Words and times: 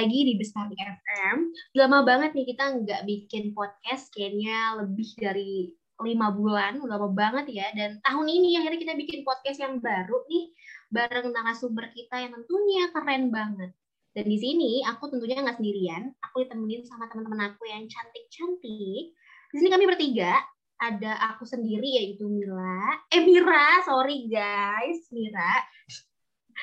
lagi 0.00 0.32
di 0.32 0.34
Bestari 0.40 0.72
FM. 0.80 1.36
Lama 1.76 2.00
banget 2.08 2.32
nih 2.32 2.56
kita 2.56 2.72
nggak 2.72 3.04
bikin 3.04 3.52
podcast, 3.52 4.08
kayaknya 4.16 4.80
lebih 4.80 5.12
dari 5.20 5.76
lima 6.00 6.32
bulan, 6.32 6.80
lama 6.80 7.12
banget 7.12 7.52
ya. 7.52 7.68
Dan 7.76 8.00
tahun 8.00 8.24
ini 8.32 8.56
akhirnya 8.56 8.80
kita 8.80 8.94
bikin 8.96 9.28
podcast 9.28 9.60
yang 9.60 9.76
baru 9.76 10.24
nih, 10.24 10.56
bareng 10.88 11.28
narasumber 11.36 11.92
kita 11.92 12.16
yang 12.16 12.32
tentunya 12.32 12.88
keren 12.96 13.28
banget. 13.28 13.76
Dan 14.16 14.24
di 14.24 14.40
sini 14.40 14.80
aku 14.88 15.12
tentunya 15.12 15.44
nggak 15.44 15.60
sendirian, 15.60 16.16
aku 16.24 16.48
ditemenin 16.48 16.80
sama 16.88 17.04
teman-teman 17.12 17.52
aku 17.52 17.68
yang 17.68 17.84
cantik-cantik. 17.84 19.12
Di 19.52 19.56
sini 19.60 19.68
kami 19.68 19.84
bertiga, 19.84 20.32
ada 20.80 21.12
aku 21.28 21.44
sendiri 21.44 22.00
yaitu 22.00 22.24
Mila. 22.24 23.04
Eh 23.12 23.20
Mira, 23.20 23.84
sorry 23.84 24.32
guys, 24.32 25.12
Mira. 25.12 25.60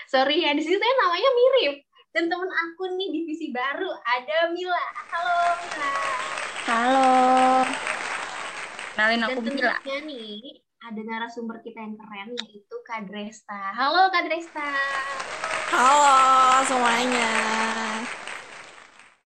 Sorry 0.10 0.42
ya, 0.42 0.58
di 0.58 0.66
sini 0.66 0.82
saya 0.82 0.94
namanya 1.06 1.30
mirip 1.38 1.87
dan 2.18 2.34
temen 2.34 2.50
aku 2.50 2.98
nih 2.98 3.14
divisi 3.14 3.54
baru 3.54 3.94
ada 3.94 4.50
Mila. 4.50 4.86
Halo 5.14 5.38
Mila. 5.62 5.94
Halo. 6.66 7.10
Kenalin 8.98 9.22
aku 9.22 9.40
Dan 9.46 9.54
Mila. 9.54 9.78
tentunya 9.78 9.98
nih 10.02 10.38
ada 10.82 11.02
narasumber 11.06 11.62
kita 11.62 11.78
yang 11.78 11.94
keren 11.94 12.34
yaitu 12.42 12.76
Kak 12.90 13.06
Dresta. 13.06 13.70
Halo 13.78 14.10
Kak 14.10 14.26
Dresta. 14.26 14.66
Halo 15.70 16.66
semuanya. 16.66 17.30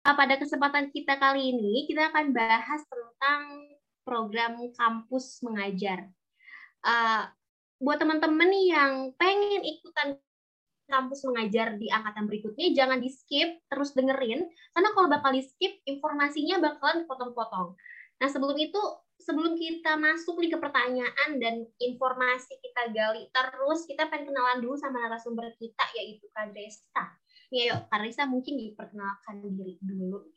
Nah, 0.06 0.14
pada 0.14 0.38
kesempatan 0.38 0.94
kita 0.94 1.18
kali 1.18 1.58
ini 1.58 1.90
kita 1.90 2.14
akan 2.14 2.30
bahas 2.30 2.86
tentang 2.86 3.66
program 4.06 4.62
kampus 4.78 5.42
mengajar. 5.42 6.06
Uh, 6.86 7.26
buat 7.82 7.98
teman-teman 7.98 8.46
nih 8.46 8.78
yang 8.78 9.10
pengen 9.18 9.66
ikutan 9.66 10.22
kampus 10.86 11.26
mengajar 11.26 11.74
di 11.76 11.90
angkatan 11.90 12.30
berikutnya 12.30 12.72
jangan 12.72 12.98
di 13.02 13.10
skip 13.10 13.60
terus 13.66 13.92
dengerin 13.92 14.46
karena 14.72 14.88
kalau 14.94 15.08
bakal 15.10 15.30
di 15.34 15.42
skip 15.42 15.82
informasinya 15.84 16.62
bakalan 16.62 17.04
potong-potong 17.04 17.74
nah 18.16 18.28
sebelum 18.30 18.56
itu 18.56 18.78
sebelum 19.20 19.58
kita 19.58 19.98
masuk 19.98 20.38
nih 20.38 20.54
ke 20.54 20.58
pertanyaan 20.62 21.30
dan 21.42 21.66
informasi 21.82 22.56
kita 22.62 22.94
gali 22.94 23.28
terus 23.34 23.84
kita 23.84 24.06
pengen 24.06 24.32
kenalan 24.32 24.62
dulu 24.62 24.78
sama 24.78 25.02
narasumber 25.04 25.52
kita 25.58 25.84
yaitu 25.98 26.30
Kak 26.32 26.54
Desta 26.54 27.12
ya 27.50 27.74
yuk 27.74 27.80
Kak 27.90 28.00
Desta 28.06 28.24
mungkin 28.24 28.56
diperkenalkan 28.56 29.42
diri 29.42 29.76
dulu 29.82 30.36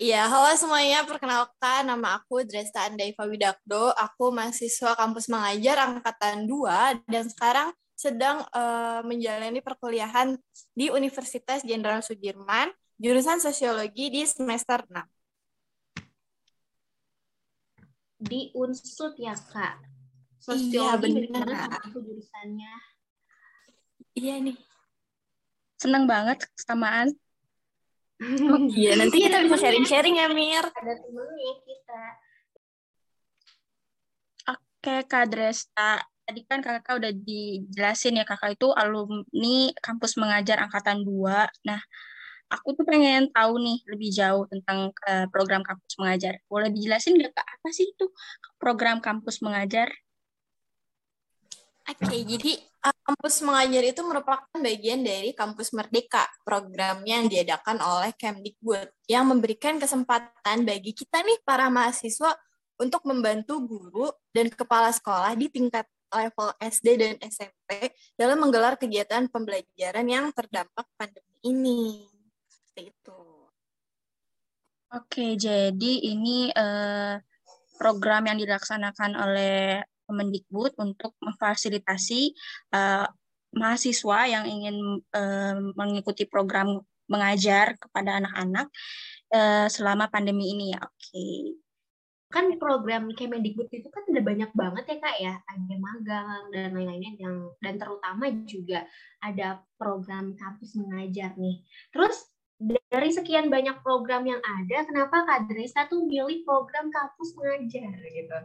Iya, 0.00 0.32
halo 0.32 0.56
semuanya. 0.56 1.04
Perkenalkan, 1.04 1.84
nama 1.84 2.16
aku 2.16 2.40
Dresta 2.48 2.88
Andaifa 2.88 3.28
Widakdo. 3.28 3.92
Aku 3.92 4.32
mahasiswa 4.32 4.96
kampus 4.96 5.28
mengajar 5.28 5.76
angkatan 5.76 6.48
2 6.48 7.04
dan 7.04 7.28
sekarang 7.28 7.68
sedang 8.00 8.48
uh, 8.56 9.04
menjalani 9.04 9.60
perkuliahan 9.60 10.32
di 10.72 10.88
Universitas 10.88 11.60
Jenderal 11.60 12.00
Sudirman, 12.00 12.72
jurusan 12.96 13.44
Sosiologi 13.44 14.08
di 14.08 14.24
semester 14.24 14.88
6. 14.88 15.04
Di 18.24 18.56
Unsut 18.56 19.20
ya, 19.20 19.36
Kak? 19.36 19.84
Sosiologi 20.40 21.28
iya, 21.28 21.28
benar. 21.28 21.76
Aku 21.92 22.00
jurusannya. 22.00 22.72
Iya 24.16 24.34
nih. 24.48 24.56
Seneng 25.76 26.08
banget 26.08 26.48
kesamaan. 26.56 27.12
Oh, 28.20 28.64
iya, 28.80 28.96
nanti 28.96 29.28
kita 29.28 29.44
bisa 29.44 29.60
sharing-sharing 29.60 30.16
ya, 30.16 30.32
Mir. 30.32 30.64
Ada 30.72 30.94
temennya 31.04 31.54
kita. 31.68 32.02
Oke, 34.56 35.04
Kak 35.04 35.24
Dresta 35.28 36.00
tadi 36.30 36.46
kan 36.46 36.62
kakak 36.62 37.02
udah 37.02 37.10
dijelasin 37.10 38.22
ya 38.22 38.24
kakak 38.24 38.54
itu 38.54 38.70
alumni 38.70 39.74
kampus 39.82 40.14
mengajar 40.14 40.62
angkatan 40.62 41.02
2. 41.02 41.66
Nah, 41.66 41.82
aku 42.46 42.78
tuh 42.78 42.86
pengen 42.86 43.34
tahu 43.34 43.58
nih 43.58 43.82
lebih 43.90 44.14
jauh 44.14 44.46
tentang 44.46 44.94
uh, 45.10 45.26
program 45.34 45.66
kampus 45.66 45.98
mengajar. 45.98 46.38
Boleh 46.46 46.70
dijelasin 46.70 47.18
nggak 47.18 47.34
kak 47.34 47.42
apa 47.42 47.68
sih 47.74 47.90
itu 47.90 48.06
program 48.62 49.02
kampus 49.02 49.42
mengajar? 49.42 49.90
Oke, 51.90 52.06
okay, 52.06 52.22
jadi 52.22 52.62
uh, 52.86 52.94
kampus 53.10 53.42
mengajar 53.42 53.82
itu 53.82 54.02
merupakan 54.06 54.58
bagian 54.62 55.02
dari 55.02 55.34
kampus 55.34 55.74
Merdeka, 55.74 56.30
program 56.46 57.02
yang 57.02 57.26
diadakan 57.26 57.82
oleh 57.82 58.14
Kemdikbud 58.14 59.10
yang 59.10 59.26
memberikan 59.26 59.82
kesempatan 59.82 60.62
bagi 60.62 60.94
kita 60.94 61.26
nih 61.26 61.42
para 61.42 61.66
mahasiswa 61.66 62.38
untuk 62.78 63.02
membantu 63.02 63.58
guru 63.66 64.06
dan 64.30 64.46
kepala 64.46 64.94
sekolah 64.94 65.34
di 65.34 65.50
tingkat 65.50 65.82
level 66.10 66.50
SD 66.58 66.86
dan 66.98 67.14
SMP 67.22 67.94
dalam 68.18 68.42
menggelar 68.42 68.76
kegiatan 68.76 69.30
pembelajaran 69.30 70.06
yang 70.06 70.34
terdampak 70.34 70.86
pandemi 70.98 71.34
ini. 71.46 71.82
Seperti 72.50 72.90
itu. 72.90 73.20
Oke, 74.90 75.38
jadi 75.38 75.92
ini 76.10 76.50
uh, 76.50 77.14
program 77.78 78.26
yang 78.26 78.38
dilaksanakan 78.42 79.14
oleh 79.14 79.80
Kemendikbud 80.10 80.74
untuk 80.82 81.14
memfasilitasi 81.22 82.34
uh, 82.74 83.06
mahasiswa 83.54 84.18
yang 84.26 84.44
ingin 84.50 84.98
uh, 85.14 85.56
mengikuti 85.78 86.26
program 86.26 86.82
mengajar 87.06 87.78
kepada 87.78 88.18
anak-anak 88.18 88.66
uh, 89.30 89.66
selama 89.70 90.10
pandemi 90.10 90.50
ini 90.50 90.74
ya. 90.74 90.82
Oke 90.82 91.58
kan 92.30 92.46
program 92.62 93.10
Kemendikbud 93.10 93.66
itu 93.74 93.90
kan 93.90 94.06
ada 94.06 94.22
banyak 94.22 94.50
banget 94.54 94.84
ya 94.86 94.96
kak 95.02 95.16
ya. 95.18 95.34
Ada 95.42 95.74
magang 95.76 96.42
dan 96.54 96.70
lain-lainnya 96.70 97.18
yang 97.18 97.36
dan 97.58 97.74
terutama 97.74 98.30
juga 98.46 98.86
ada 99.18 99.66
program 99.74 100.38
kampus 100.38 100.78
mengajar 100.78 101.34
nih. 101.34 101.66
Terus 101.90 102.30
dari 102.60 103.10
sekian 103.10 103.50
banyak 103.50 103.82
program 103.82 104.22
yang 104.30 104.38
ada 104.46 104.86
kenapa 104.86 105.26
kak 105.26 105.50
Dresa 105.50 105.90
tuh 105.90 106.06
milih 106.06 106.46
program 106.46 106.94
kampus 106.94 107.34
mengajar 107.34 107.98
gitu? 107.98 108.38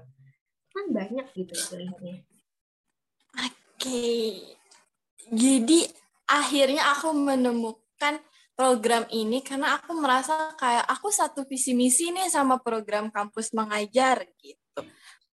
Kan 0.73 0.85
banyak 0.89 1.27
gitu 1.37 1.53
pilihannya. 1.53 2.25
Oke. 3.37 4.11
Jadi 5.29 5.79
akhirnya 6.25 6.89
aku 6.89 7.13
menemukan 7.13 8.17
program 8.55 9.03
ini 9.11 9.43
karena 9.43 9.75
aku 9.75 9.91
merasa 9.99 10.55
kayak 10.55 10.87
aku 10.87 11.11
satu 11.11 11.43
visi 11.43 11.75
misi 11.75 12.09
nih 12.15 12.31
sama 12.31 12.57
program 12.63 13.11
kampus 13.11 13.51
mengajar 13.51 14.23
gitu. 14.39 14.81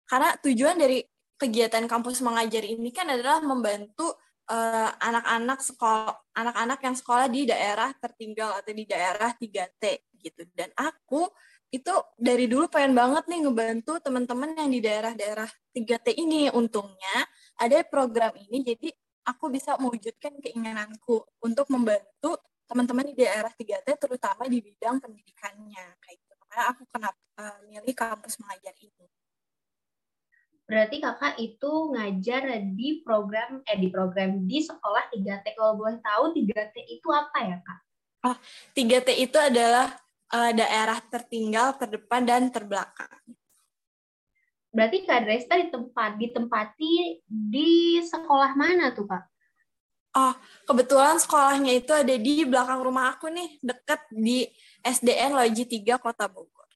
Karena 0.08 0.34
tujuan 0.40 0.80
dari 0.80 1.04
kegiatan 1.36 1.84
kampus 1.84 2.24
mengajar 2.24 2.64
ini 2.64 2.88
kan 2.90 3.12
adalah 3.12 3.44
membantu 3.44 4.16
eh, 4.48 4.90
anak-anak 5.04 5.60
sekolah 5.60 6.32
anak-anak 6.32 6.80
yang 6.80 6.96
sekolah 6.96 7.26
di 7.28 7.44
daerah 7.44 7.92
tertinggal 8.00 8.56
atau 8.56 8.72
di 8.72 8.84
daerah 8.88 9.30
3T 9.36 9.84
gitu. 10.16 10.42
Dan 10.56 10.72
aku 10.76 11.28
itu 11.70 11.92
dari 12.18 12.50
dulu 12.50 12.66
pengen 12.66 12.98
banget 12.98 13.30
nih 13.30 13.46
ngebantu 13.46 14.02
teman-teman 14.02 14.58
yang 14.58 14.72
di 14.72 14.80
daerah-daerah 14.80 15.48
3T 15.76 16.16
ini. 16.16 16.48
Untungnya 16.50 17.28
ada 17.60 17.84
program 17.84 18.32
ini 18.48 18.64
jadi 18.64 18.88
aku 19.28 19.52
bisa 19.52 19.76
mewujudkan 19.76 20.40
keinginanku 20.40 21.22
untuk 21.44 21.68
membantu 21.68 22.40
teman-teman 22.70 23.10
di 23.10 23.18
daerah 23.18 23.50
3T 23.50 23.98
terutama 23.98 24.46
di 24.46 24.62
bidang 24.62 25.02
pendidikannya 25.02 25.86
kayak 25.98 26.16
gitu. 26.22 26.34
Makanya 26.38 26.64
aku 26.70 26.82
kenapa 26.86 27.20
uh, 27.42 27.58
milih 27.66 27.94
kampus 27.98 28.38
mengajar 28.38 28.74
ini. 28.78 29.06
Berarti 30.70 30.96
kakak 31.02 31.34
itu 31.42 31.72
ngajar 31.90 32.42
di 32.78 33.02
program 33.02 33.58
eh 33.66 33.74
di 33.74 33.90
program 33.90 34.46
di 34.46 34.62
sekolah 34.62 35.10
3T. 35.10 35.58
Kalau 35.58 35.74
boleh 35.74 35.98
tahu 35.98 36.30
3T 36.30 36.76
itu 36.86 37.08
apa 37.10 37.38
ya 37.42 37.58
kak? 37.58 37.80
Oh, 38.30 38.36
3T 38.78 39.08
itu 39.18 39.34
adalah 39.34 39.90
uh, 40.30 40.52
daerah 40.54 41.02
tertinggal, 41.10 41.74
terdepan 41.74 42.22
dan 42.22 42.54
terbelakang. 42.54 43.10
Berarti 44.70 45.02
Kak 45.02 45.26
Dresta 45.26 45.58
di 45.58 45.66
tempat 45.66 46.14
ditempati 46.14 47.26
di 47.26 47.98
sekolah 47.98 48.54
mana 48.54 48.94
tuh 48.94 49.02
Kak? 49.10 49.26
Oh, 50.10 50.34
kebetulan 50.66 51.22
sekolahnya 51.22 51.70
itu 51.78 51.94
ada 51.94 52.14
di 52.18 52.42
belakang 52.42 52.82
rumah 52.82 53.14
aku 53.14 53.30
nih, 53.30 53.62
dekat 53.62 54.02
di 54.10 54.42
SDN 54.82 55.38
Loji 55.38 55.70
3 55.70 56.02
Kota 56.02 56.26
Bogor. 56.26 56.66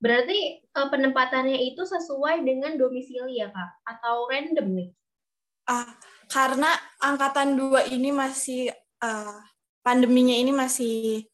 Berarti 0.00 0.64
uh, 0.72 0.88
penempatannya 0.88 1.60
itu 1.60 1.84
sesuai 1.84 2.40
dengan 2.40 2.80
domisili 2.80 3.44
ya, 3.44 3.52
Kak? 3.52 3.84
Atau 3.84 4.32
random 4.32 4.68
nih? 4.72 4.88
Ah, 5.68 5.92
karena 6.32 6.72
angkatan 7.04 7.60
2 7.60 7.92
ini 7.92 8.08
masih 8.08 8.72
uh, 9.04 9.36
pandeminya 9.84 10.32
ini 10.32 10.56
masih 10.56 11.28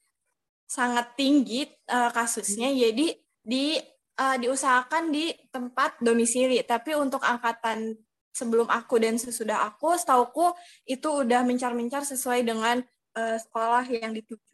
sangat 0.66 1.14
tinggi 1.14 1.70
uh, 1.86 2.10
kasusnya, 2.10 2.74
hmm. 2.74 2.78
jadi 2.82 3.06
di 3.46 3.78
uh, 4.18 4.36
diusahakan 4.42 5.14
di 5.14 5.30
tempat 5.54 6.02
domisili. 6.02 6.58
Tapi 6.66 6.98
untuk 6.98 7.22
angkatan 7.22 7.94
sebelum 8.36 8.68
aku 8.68 9.00
dan 9.00 9.16
sesudah 9.16 9.64
aku, 9.64 9.96
setauku 9.96 10.52
itu 10.84 11.24
udah 11.24 11.40
mencar-mencar 11.48 12.04
sesuai 12.04 12.44
dengan 12.44 12.84
uh, 13.16 13.36
sekolah 13.40 13.88
yang 13.88 14.12
dituju. 14.12 14.44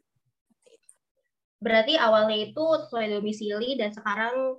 Berarti 1.63 1.99
awalnya 1.99 2.39
itu 2.39 2.63
sesuai 2.87 3.19
domisili 3.19 3.75
dan 3.75 3.91
sekarang 3.91 4.59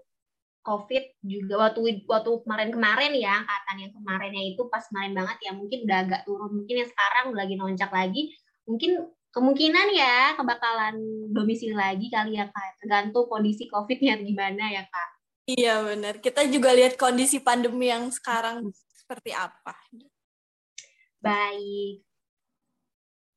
COVID 0.64 1.20
juga 1.28 1.68
waktu 1.68 2.08
waktu 2.08 2.32
kemarin-kemarin 2.48 3.12
ya 3.20 3.44
angkatan 3.44 3.78
yang 3.84 3.92
kemarinnya 3.92 4.44
itu 4.56 4.64
pas 4.72 4.88
kemarin 4.88 5.12
banget 5.12 5.38
ya 5.44 5.52
mungkin 5.52 5.80
udah 5.84 6.00
agak 6.08 6.22
turun. 6.24 6.52
Mungkin 6.64 6.76
yang 6.80 6.90
sekarang 6.90 7.26
lagi 7.36 7.54
nonjak 7.60 7.92
lagi 7.92 8.32
mungkin 8.64 9.12
kemungkinan 9.36 9.88
ya 9.92 10.40
kebakalan 10.40 10.96
domisili 11.36 11.76
lagi 11.76 12.08
kali 12.08 12.40
ya 12.40 12.48
kak. 12.48 12.80
Tergantung 12.80 13.28
kondisi 13.28 13.68
covidnya 13.68 14.16
gimana 14.16 14.72
ya 14.72 14.88
kak. 14.88 15.10
Iya 15.52 15.84
benar 15.84 16.24
kita 16.24 16.48
juga 16.48 16.72
lihat 16.72 16.96
kondisi 16.96 17.44
pandemi 17.44 17.92
yang 17.92 18.08
sekarang 18.08 18.72
seperti 19.04 19.36
apa? 19.36 19.76
Baik. 21.20 22.00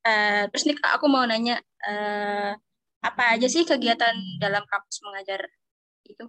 Uh, 0.06 0.46
terus 0.54 0.64
nih 0.70 0.78
kak 0.78 1.02
aku 1.02 1.10
mau 1.10 1.26
nanya 1.26 1.58
uh, 1.82 2.54
apa 3.02 3.22
aja 3.34 3.50
sih 3.50 3.66
kegiatan 3.66 4.14
dalam 4.38 4.62
kampus 4.70 5.02
mengajar 5.02 5.50
itu? 6.06 6.24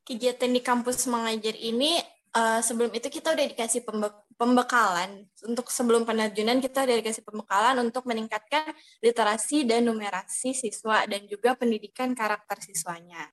Kegiatan 0.00 0.50
di 0.50 0.64
kampus 0.64 1.06
mengajar 1.06 1.54
ini 1.54 2.00
uh, 2.34 2.58
sebelum 2.64 2.90
itu 2.96 3.06
kita 3.12 3.36
udah 3.36 3.46
dikasih 3.52 3.84
pembe 3.84 4.08
pembekalan. 4.40 5.28
Untuk 5.44 5.68
sebelum 5.68 6.08
penerjunan 6.08 6.58
kita 6.64 6.88
udah 6.88 6.96
dikasih 7.04 7.22
pembekalan 7.22 7.76
untuk 7.84 8.08
meningkatkan 8.08 8.72
literasi 9.04 9.68
dan 9.68 9.84
numerasi 9.84 10.56
siswa 10.56 11.04
dan 11.04 11.28
juga 11.28 11.52
pendidikan 11.52 12.16
karakter 12.16 12.58
siswanya. 12.64 13.28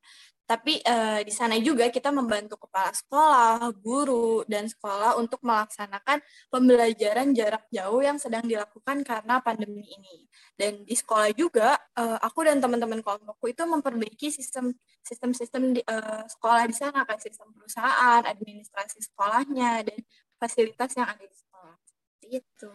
Tapi 0.48 0.80
uh, 0.80 1.20
di 1.28 1.34
sana 1.36 1.60
juga 1.60 1.92
kita 1.92 2.08
membantu 2.08 2.56
kepala 2.56 2.96
sekolah, 2.96 3.68
guru, 3.84 4.48
dan 4.48 4.64
sekolah 4.64 5.20
untuk 5.20 5.44
melaksanakan 5.44 6.24
pembelajaran 6.48 7.36
jarak 7.36 7.68
jauh 7.68 8.00
yang 8.00 8.16
sedang 8.16 8.48
dilakukan 8.48 9.04
karena 9.04 9.44
pandemi 9.44 9.84
ini. 9.84 10.24
Dan 10.56 10.88
di 10.88 10.96
sekolah 10.96 11.36
juga, 11.36 11.76
uh, 12.00 12.16
aku 12.24 12.48
dan 12.48 12.64
teman-teman 12.64 13.04
kelompokku 13.04 13.52
itu 13.52 13.68
memperbaiki 13.68 14.32
sistem 14.32 14.72
sistem-sistem 15.04 15.76
di 15.76 15.82
uh, 15.84 16.24
sekolah 16.24 16.64
di 16.64 16.76
sana, 16.80 17.04
kayak 17.04 17.28
sistem 17.28 17.52
perusahaan, 17.52 18.24
administrasi 18.24 19.04
sekolahnya, 19.04 19.84
dan 19.84 20.00
fasilitas 20.40 20.96
yang 20.96 21.12
ada 21.12 21.28
di 21.28 21.36
sekolah. 21.36 21.76
Itu. 22.24 22.74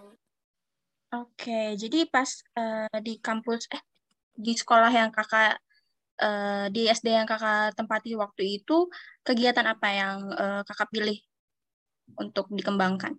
Oke, 1.12 1.72
jadi 1.80 2.04
pas 2.04 2.28
uh, 2.52 3.00
di 3.00 3.16
kampus, 3.16 3.64
eh 3.72 3.80
di 4.36 4.52
sekolah 4.56 4.92
yang 4.92 5.08
kakak 5.08 5.60
uh, 6.22 6.66
di 6.70 6.86
SD 6.86 7.10
yang 7.10 7.26
kakak 7.26 7.74
tempati 7.74 8.14
waktu 8.14 8.62
itu 8.62 8.86
kegiatan 9.26 9.66
apa 9.66 9.88
yang 9.90 10.16
uh, 10.30 10.62
kakak 10.62 10.88
pilih 10.94 11.18
untuk 12.16 12.46
dikembangkan? 12.54 13.18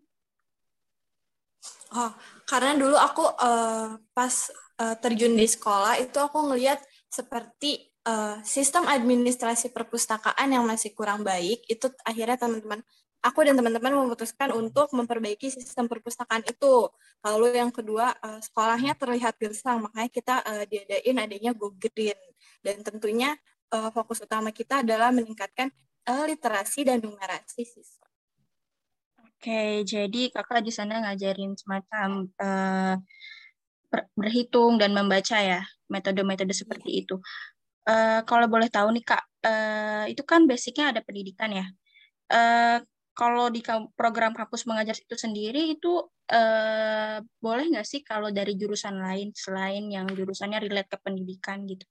Oh, 1.94 2.12
karena 2.50 2.74
dulu 2.74 2.98
aku 2.98 3.24
uh, 3.38 3.96
pas 4.18 4.34
uh, 4.82 4.96
terjun 4.98 5.38
di 5.38 5.46
sekolah 5.46 6.02
itu 6.02 6.18
aku 6.18 6.50
ngelihat 6.50 6.82
seperti 7.06 7.94
uh, 8.10 8.42
sistem 8.42 8.90
administrasi 8.90 9.70
perpustakaan 9.70 10.50
yang 10.58 10.66
masih 10.66 10.92
kurang 10.98 11.22
baik 11.22 11.62
itu 11.70 11.88
akhirnya 12.02 12.36
teman-teman 12.36 12.82
aku 13.24 13.40
dan 13.46 13.56
teman-teman 13.56 13.94
memutuskan 14.04 14.52
untuk 14.52 14.92
memperbaiki 14.92 15.48
sistem 15.54 15.88
perpustakaan 15.88 16.44
itu. 16.44 16.92
Lalu 17.24 17.56
yang 17.56 17.72
kedua, 17.72 18.12
sekolahnya 18.20 19.00
terlihat 19.00 19.40
gersang, 19.40 19.80
makanya 19.88 20.12
kita 20.12 20.36
diadain 20.68 21.16
adanya 21.24 21.56
Go 21.56 21.72
Green. 21.72 22.20
Dan 22.64 22.82
tentunya 22.82 23.36
uh, 23.76 23.92
fokus 23.92 24.24
utama 24.24 24.56
kita 24.56 24.82
adalah 24.82 25.12
meningkatkan 25.12 25.70
uh, 26.08 26.24
literasi 26.24 26.88
dan 26.88 27.04
numerasi 27.04 27.68
siswa. 27.68 28.08
Oke, 29.20 29.84
jadi 29.84 30.32
kakak 30.32 30.64
di 30.64 30.72
sana 30.72 31.04
ngajarin 31.04 31.52
semacam 31.60 32.32
uh, 32.40 32.96
berhitung 34.16 34.80
dan 34.80 34.96
membaca 34.96 35.38
ya, 35.44 35.62
metode-metode 35.92 36.56
seperti 36.56 36.90
iya. 36.90 37.02
itu. 37.04 37.16
Uh, 37.84 38.24
kalau 38.24 38.48
boleh 38.48 38.72
tahu 38.72 38.96
nih 38.96 39.04
kak, 39.04 39.24
uh, 39.44 40.08
itu 40.08 40.24
kan 40.24 40.48
basicnya 40.48 40.96
ada 40.96 41.04
pendidikan 41.04 41.52
ya. 41.52 41.68
Uh, 42.32 42.80
kalau 43.14 43.54
di 43.54 43.62
program 43.94 44.34
kampus 44.34 44.66
mengajar 44.66 44.98
itu 44.98 45.14
sendiri 45.14 45.78
itu 45.78 46.02
eh, 46.34 47.22
boleh 47.22 47.66
nggak 47.70 47.86
sih 47.86 48.02
kalau 48.02 48.34
dari 48.34 48.58
jurusan 48.58 48.98
lain 48.98 49.30
selain 49.38 49.86
yang 49.86 50.10
jurusannya 50.10 50.58
relate 50.66 50.90
ke 50.90 50.98
pendidikan 50.98 51.62
gitu? 51.70 51.86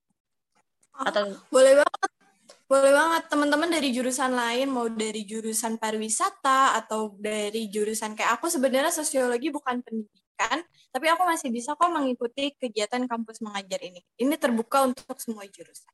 Atau 0.97 1.37
boleh 1.49 1.81
banget, 1.81 2.11
boleh 2.69 2.93
banget 2.93 3.23
teman-teman 3.29 3.69
dari 3.69 3.89
jurusan 3.93 4.33
lain 4.33 4.69
mau 4.69 4.89
dari 4.89 5.25
jurusan 5.25 5.77
pariwisata 5.77 6.77
atau 6.85 7.17
dari 7.17 7.69
jurusan 7.69 8.17
kayak 8.17 8.41
aku 8.41 8.49
sebenarnya 8.49 8.93
sosiologi 8.93 9.49
bukan 9.53 9.81
pendidikan, 9.81 10.65
tapi 10.93 11.07
aku 11.09 11.23
masih 11.25 11.49
bisa 11.53 11.77
kok 11.77 11.89
mengikuti 11.93 12.53
kegiatan 12.57 13.05
kampus 13.09 13.41
mengajar 13.45 13.81
ini. 13.81 14.01
Ini 14.21 14.37
terbuka 14.37 14.85
untuk 14.89 15.17
semua 15.21 15.49
jurusan. 15.49 15.93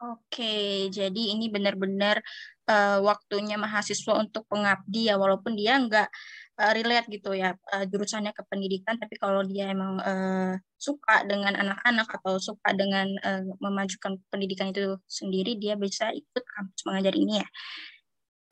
Oke, 0.00 0.88
jadi 0.88 1.36
ini 1.36 1.52
benar-benar 1.52 2.24
uh, 2.64 3.04
waktunya 3.04 3.60
mahasiswa 3.60 4.16
untuk 4.16 4.48
pengabdi 4.48 5.12
ya, 5.12 5.20
walaupun 5.20 5.52
dia 5.52 5.76
nggak 5.76 6.08
uh, 6.60 6.72
relate 6.76 7.08
gitu 7.08 7.32
ya 7.32 7.56
uh, 7.72 7.84
jurusannya 7.88 8.36
ke 8.36 8.44
pendidikan, 8.44 9.00
tapi 9.00 9.16
kalau 9.16 9.40
dia 9.48 9.72
emang 9.72 9.96
uh, 10.04 10.54
suka 10.76 11.24
dengan 11.24 11.56
anak-anak 11.56 12.08
atau 12.20 12.36
suka 12.36 12.76
dengan 12.76 13.08
uh, 13.24 13.42
memajukan 13.64 14.20
pendidikan 14.28 14.68
itu 14.68 15.00
sendiri, 15.08 15.56
dia 15.56 15.80
bisa 15.80 16.12
ikut 16.12 16.44
kampus 16.44 16.80
mengajar 16.84 17.14
ini 17.16 17.40
ya. 17.40 17.48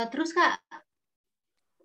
Terus 0.08 0.32
kak, 0.32 0.64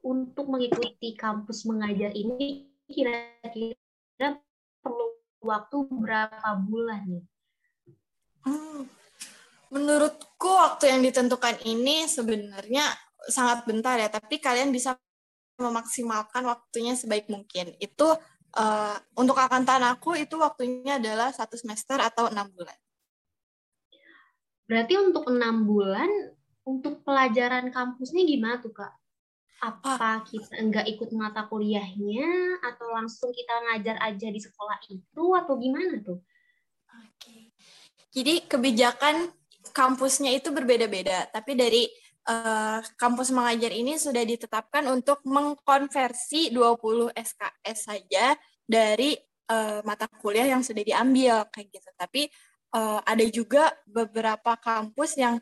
untuk 0.07 0.47
mengikuti 0.47 1.11
kampus 1.19 1.67
mengajar 1.67 2.15
ini 2.15 2.71
kira-kira 2.87 4.39
perlu 4.79 5.19
waktu 5.43 5.77
berapa 5.91 6.49
bulan 6.63 7.03
nih? 7.11 7.25
Hmm 8.47 9.03
Menurutku 9.73 10.53
waktu 10.53 10.93
yang 10.93 11.01
ditentukan 11.01 11.57
ini 11.65 12.05
sebenarnya 12.05 12.93
sangat 13.25 13.65
bentar 13.65 13.97
ya, 13.97 14.05
tapi 14.05 14.37
kalian 14.37 14.69
bisa 14.69 14.93
memaksimalkan 15.57 16.43
waktunya 16.45 16.97
sebaik 16.97 17.29
mungkin. 17.29 17.73
Itu 17.77 18.13
uh, 18.57 18.97
untuk 19.17 19.37
angkatan 19.37 19.83
aku 19.85 20.17
itu 20.17 20.37
waktunya 20.37 20.97
adalah 20.97 21.33
satu 21.33 21.57
semester 21.57 21.97
atau 21.99 22.29
enam 22.29 22.49
bulan. 22.53 22.77
Berarti 24.63 24.93
untuk 24.97 25.27
enam 25.27 25.67
bulan 25.67 26.09
untuk 26.63 27.03
pelajaran 27.03 27.69
kampusnya 27.69 28.23
gimana 28.23 28.63
tuh 28.63 28.71
kak? 28.71 28.93
Apa 29.63 29.91
ah. 29.95 30.17
kita 30.27 30.59
enggak 30.59 30.87
ikut 30.91 31.15
mata 31.15 31.47
kuliahnya 31.47 32.59
atau 32.63 32.91
langsung 32.91 33.31
kita 33.31 33.53
ngajar 33.63 33.95
aja 34.03 34.27
di 34.27 34.39
sekolah 34.39 34.79
itu 34.91 35.23
atau 35.39 35.53
gimana 35.55 36.03
tuh? 36.03 36.19
Oke. 36.99 37.55
Jadi 38.11 38.43
kebijakan 38.43 39.31
kampusnya 39.71 40.35
itu 40.35 40.51
berbeda-beda, 40.51 41.31
tapi 41.31 41.55
dari 41.55 41.87
uh, 42.27 42.79
kampus 42.95 43.29
mengajar 43.35 43.71
ini 43.71 43.99
sudah 43.99 44.23
ditetapkan 44.23 44.87
untuk 44.91 45.19
mengkonversi 45.27 46.51
20 46.55 47.11
SKS 47.15 47.77
saja 47.91 48.35
dari 48.63 49.15
uh, 49.51 49.83
mata 49.83 50.07
kuliah 50.07 50.47
yang 50.47 50.63
sudah 50.63 50.83
diambil 50.83 51.47
kayak 51.51 51.67
gitu. 51.71 51.89
Tapi 51.95 52.27
uh, 52.75 52.99
ada 53.03 53.25
juga 53.27 53.71
beberapa 53.87 54.55
kampus 54.55 55.19
yang 55.19 55.35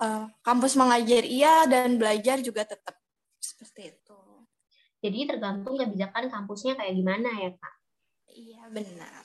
uh, 0.00 0.26
kampus 0.44 0.76
mengajar 0.76 1.24
iya 1.24 1.64
dan 1.64 1.96
belajar 1.96 2.40
juga 2.44 2.68
tetap 2.68 2.96
seperti 3.40 3.96
itu. 3.96 4.20
Jadi 4.98 5.30
tergantung 5.30 5.78
kebijakan 5.78 6.26
kampusnya 6.26 6.74
kayak 6.74 6.94
gimana 6.98 7.30
ya, 7.38 7.50
Kak? 7.54 7.74
Iya, 8.34 8.62
benar. 8.74 9.22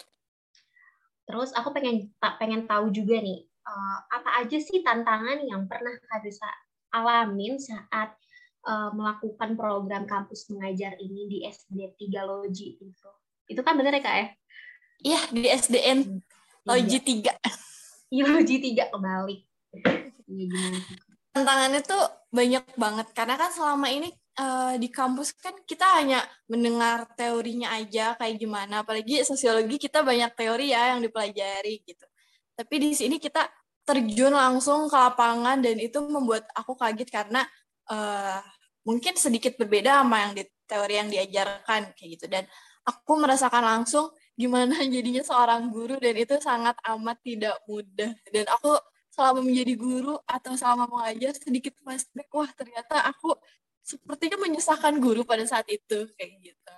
Terus 1.26 1.50
aku 1.58 1.74
pengen 1.74 2.14
pengen 2.20 2.70
tahu 2.70 2.94
juga 2.94 3.18
nih, 3.18 3.42
uh, 3.66 3.98
apa 4.12 4.44
aja 4.44 4.58
sih 4.60 4.86
tantangan 4.86 5.42
yang 5.42 5.66
pernah 5.66 5.98
Kak 5.98 6.22
Desa 6.22 6.46
alamin 6.94 7.58
saat 7.58 8.14
uh, 8.70 8.94
melakukan 8.94 9.58
program 9.58 10.06
kampus 10.06 10.48
mengajar 10.54 10.94
ini 11.02 11.28
di 11.28 11.38
SD 11.44 11.98
3 11.98 12.30
Logi 12.30 12.78
itu? 12.78 13.10
Itu 13.50 13.66
kan 13.66 13.76
benar 13.76 13.98
ya 13.98 14.02
Kak 14.06 14.16
ya? 14.16 14.28
Iya, 15.04 15.22
di 15.34 15.42
SDN 15.50 16.00
Logi 16.64 17.00
3. 17.02 17.34
Iya, 18.14 18.24
Logi 18.30 18.58
3 18.62 18.94
kembali. 18.94 19.38
Tantangannya 21.34 21.82
tuh 21.82 22.04
banyak 22.30 22.66
banget 22.78 23.08
karena 23.18 23.36
kan 23.42 23.50
selama 23.50 23.90
ini 23.90 24.14
uh, 24.38 24.74
di 24.78 24.90
kampus 24.90 25.34
kan 25.38 25.54
kita 25.66 25.86
hanya 26.02 26.22
mendengar 26.50 27.06
teorinya 27.14 27.74
aja 27.78 28.18
kayak 28.18 28.38
gimana 28.42 28.82
apalagi 28.82 29.22
sosiologi 29.22 29.78
kita 29.78 30.02
banyak 30.02 30.34
teori 30.34 30.74
ya 30.74 30.94
yang 30.94 31.02
dipelajari 31.06 31.82
gitu 31.86 32.06
tapi 32.54 32.76
di 32.82 32.90
sini 32.94 33.18
kita 33.18 33.46
terjun 33.84 34.32
langsung 34.32 34.88
ke 34.88 34.96
lapangan 34.96 35.60
dan 35.60 35.76
itu 35.80 36.00
membuat 36.08 36.48
aku 36.56 36.76
kaget 36.80 37.12
karena 37.12 37.44
uh, 37.92 38.40
mungkin 38.88 39.16
sedikit 39.20 39.56
berbeda 39.60 40.04
sama 40.04 40.28
yang 40.28 40.34
di 40.40 40.44
teori 40.68 40.94
yang 41.00 41.10
diajarkan 41.12 41.92
kayak 41.96 42.10
gitu. 42.20 42.26
Dan 42.32 42.48
aku 42.88 43.12
merasakan 43.20 43.64
langsung 43.64 44.12
gimana 44.34 44.74
jadinya 44.94 45.24
seorang 45.24 45.70
guru 45.72 46.00
dan 46.00 46.16
itu 46.16 46.36
sangat 46.40 46.76
amat 46.96 47.18
tidak 47.24 47.56
mudah. 47.68 48.12
Dan 48.32 48.46
aku 48.48 48.80
selama 49.14 49.46
menjadi 49.46 49.74
guru 49.78 50.16
atau 50.26 50.58
selama 50.58 50.90
mengajar 50.90 51.38
sedikit 51.38 51.78
flashback 51.86 52.34
wah 52.34 52.50
ternyata 52.50 52.98
aku 53.06 53.38
sepertinya 53.84 54.42
menyusahkan 54.42 54.98
guru 54.98 55.22
pada 55.28 55.44
saat 55.46 55.68
itu 55.70 56.08
kayak 56.18 56.32
gitu. 56.40 56.78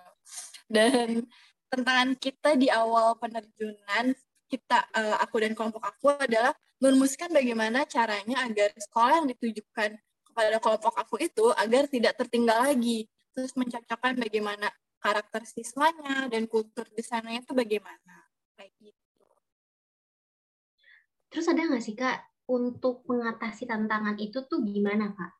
Dan 0.65 1.29
tantangan 1.69 2.17
kita 2.17 2.57
di 2.57 2.67
awal 2.73 3.13
penerjunan 3.21 4.17
kita 4.45 4.85
uh, 4.93 5.17
aku 5.21 5.41
dan 5.41 5.57
kelompok 5.57 5.85
aku 5.85 6.13
adalah 6.17 6.53
merumuskan 6.79 7.31
bagaimana 7.31 7.87
caranya 7.87 8.43
agar 8.43 8.71
sekolah 8.75 9.23
yang 9.23 9.29
ditujukan 9.31 9.95
kepada 10.27 10.57
kelompok 10.59 10.95
aku 10.99 11.15
itu 11.23 11.45
agar 11.55 11.87
tidak 11.87 12.13
tertinggal 12.19 12.59
lagi 12.59 13.07
terus 13.31 13.55
mencocokkan 13.55 14.15
bagaimana 14.19 14.67
karakter 14.99 15.43
siswanya 15.45 16.27
dan 16.31 16.47
kultur 16.49 16.87
di 16.91 17.03
sananya 17.05 17.45
itu 17.45 17.53
bagaimana 17.53 18.15
kayak 18.57 18.71
gitu. 18.81 19.27
Terus 21.29 21.45
ada 21.51 21.61
nggak 21.67 21.83
sih 21.83 21.95
kak 21.95 22.19
untuk 22.47 23.03
mengatasi 23.05 23.67
tantangan 23.69 24.15
itu 24.17 24.43
tuh 24.47 24.63
gimana 24.63 25.13
kak? 25.13 25.33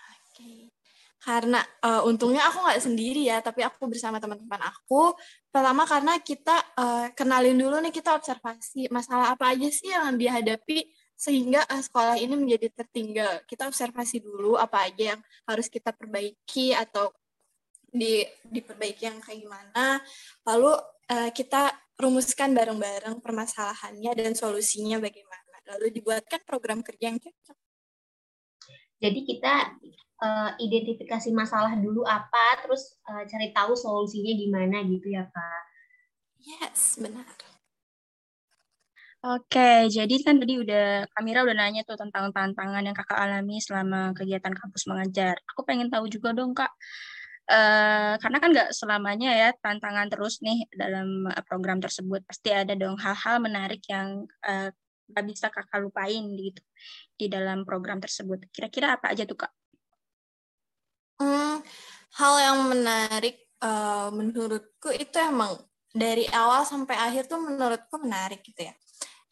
Oke, 0.00 0.70
karena 1.16 1.64
uh, 1.82 2.06
untungnya 2.06 2.44
aku 2.46 2.62
nggak 2.62 2.82
sendiri 2.82 3.26
ya, 3.26 3.40
tapi 3.40 3.64
aku 3.64 3.88
bersama 3.88 4.20
teman-teman 4.22 4.62
aku. 4.62 5.16
Pertama 5.48 5.88
karena 5.88 6.20
kita 6.20 6.56
uh, 6.76 7.08
kenalin 7.16 7.56
dulu 7.56 7.80
nih 7.82 7.94
kita 7.94 8.14
observasi 8.14 8.92
masalah 8.92 9.34
apa 9.34 9.56
aja 9.56 9.68
sih 9.72 9.90
yang 9.90 10.14
dihadapi 10.14 10.86
sehingga 11.16 11.64
uh, 11.66 11.82
sekolah 11.82 12.20
ini 12.20 12.36
menjadi 12.36 12.68
tertinggal. 12.70 13.42
Kita 13.48 13.66
observasi 13.66 14.20
dulu 14.22 14.60
apa 14.60 14.86
aja 14.86 15.16
yang 15.16 15.20
harus 15.48 15.66
kita 15.66 15.90
perbaiki 15.90 16.76
atau 16.76 17.10
di 17.90 18.22
diperbaiki 18.44 19.02
yang 19.08 19.18
kayak 19.24 19.40
gimana. 19.40 19.98
Lalu 20.44 20.72
uh, 21.10 21.30
kita 21.32 21.72
rumuskan 21.96 22.52
bareng-bareng 22.52 23.24
permasalahannya 23.24 24.12
dan 24.12 24.32
solusinya 24.36 25.00
bagaimana. 25.00 25.56
Lalu 25.74 25.96
dibuatkan 25.96 26.44
program 26.44 26.84
kerja 26.84 27.10
yang 27.10 27.18
cocok. 27.18 27.58
Jadi 28.96 29.20
kita 29.28 29.76
uh, 30.22 30.50
identifikasi 30.60 31.28
masalah 31.32 31.76
dulu 31.76 32.04
apa, 32.06 32.60
terus 32.64 32.96
uh, 33.08 33.24
cari 33.28 33.52
tahu 33.52 33.72
solusinya 33.76 34.32
gimana 34.32 34.76
gitu 34.86 35.12
ya 35.12 35.24
kak. 35.28 35.62
Yes, 36.46 37.00
benar. 37.02 37.26
Oke, 39.26 39.90
jadi 39.90 40.14
kan 40.22 40.38
tadi 40.38 40.54
udah 40.62 41.10
Kamira 41.10 41.42
udah 41.42 41.56
nanya 41.56 41.82
tuh 41.82 41.98
tentang 41.98 42.30
tantangan 42.30 42.84
yang 42.86 42.94
kakak 42.94 43.18
alami 43.18 43.58
selama 43.58 44.14
kegiatan 44.14 44.54
kampus 44.54 44.86
mengajar. 44.86 45.34
Aku 45.50 45.66
pengen 45.66 45.90
tahu 45.90 46.06
juga 46.06 46.30
dong 46.30 46.54
kak, 46.54 46.70
uh, 47.50 48.14
karena 48.22 48.38
kan 48.38 48.48
nggak 48.54 48.70
selamanya 48.70 49.30
ya 49.34 49.48
tantangan 49.58 50.06
terus 50.12 50.38
nih 50.46 50.70
dalam 50.70 51.26
program 51.48 51.82
tersebut. 51.82 52.22
Pasti 52.22 52.54
ada 52.54 52.78
dong 52.78 52.94
hal-hal 53.02 53.42
menarik 53.42 53.82
yang 53.90 54.30
uh, 54.46 54.70
nggak 55.10 55.24
bisa 55.26 55.46
kakak 55.50 55.80
lupain 55.82 56.22
gitu 56.38 56.62
di 57.18 57.26
dalam 57.26 57.66
program 57.66 57.98
tersebut. 57.98 58.46
Kira-kira 58.54 58.94
apa 58.94 59.10
aja 59.10 59.26
tuh 59.26 59.42
kak? 59.42 59.50
Hmm, 61.16 61.64
hal 62.20 62.34
yang 62.40 62.58
menarik 62.68 63.36
uh, 63.64 64.12
menurutku 64.12 64.92
itu 64.92 65.16
emang 65.16 65.56
dari 65.96 66.28
awal 66.28 66.68
sampai 66.68 66.92
akhir 66.92 67.24
tuh 67.32 67.40
menurutku 67.40 67.96
menarik 68.04 68.44
gitu 68.44 68.68
ya. 68.68 68.74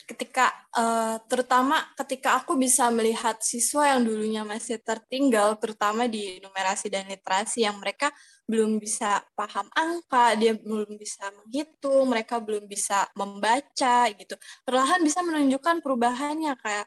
Ketika 0.04 0.52
uh, 0.76 1.16
terutama 1.28 1.80
ketika 1.96 2.36
aku 2.40 2.60
bisa 2.60 2.92
melihat 2.92 3.40
siswa 3.40 3.96
yang 3.96 4.04
dulunya 4.04 4.44
masih 4.44 4.76
tertinggal 4.80 5.56
terutama 5.56 6.04
di 6.08 6.40
numerasi 6.44 6.92
dan 6.92 7.08
literasi 7.08 7.64
yang 7.64 7.80
mereka 7.80 8.12
belum 8.44 8.76
bisa 8.76 9.24
paham 9.32 9.64
angka, 9.72 10.36
dia 10.36 10.52
belum 10.56 11.00
bisa 11.00 11.32
menghitung, 11.32 12.04
mereka 12.08 12.36
belum 12.40 12.68
bisa 12.68 13.08
membaca 13.16 14.08
gitu. 14.12 14.36
Perlahan 14.68 15.00
bisa 15.00 15.24
menunjukkan 15.24 15.80
perubahannya 15.80 16.52
kayak 16.60 16.86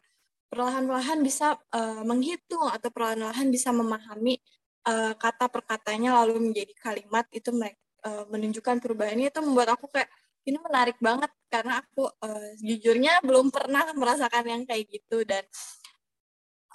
perlahan-lahan 0.54 1.20
bisa 1.26 1.58
uh, 1.74 2.02
menghitung 2.06 2.70
atau 2.70 2.90
perlahan-lahan 2.94 3.50
bisa 3.50 3.74
memahami 3.74 4.38
uh, 4.88 5.14
kata 5.20 5.52
per 5.52 5.62
katanya 5.68 6.24
lalu 6.24 6.52
menjadi 6.52 6.74
kalimat 6.80 7.28
itu 7.36 7.52
uh, 7.52 8.24
menunjukkan 8.32 8.80
perubahannya 8.80 9.28
itu 9.30 9.40
membuat 9.44 9.76
aku 9.76 9.92
kayak 9.92 10.10
ini 10.48 10.58
menarik 10.64 10.98
banget. 11.04 11.32
Karena 11.52 11.84
aku 11.84 12.08
uh, 12.08 12.50
jujurnya 12.64 13.20
belum 13.24 13.52
pernah 13.52 13.92
merasakan 13.92 14.46
yang 14.48 14.64
kayak 14.64 14.88
gitu. 14.88 15.28
Dan 15.28 15.44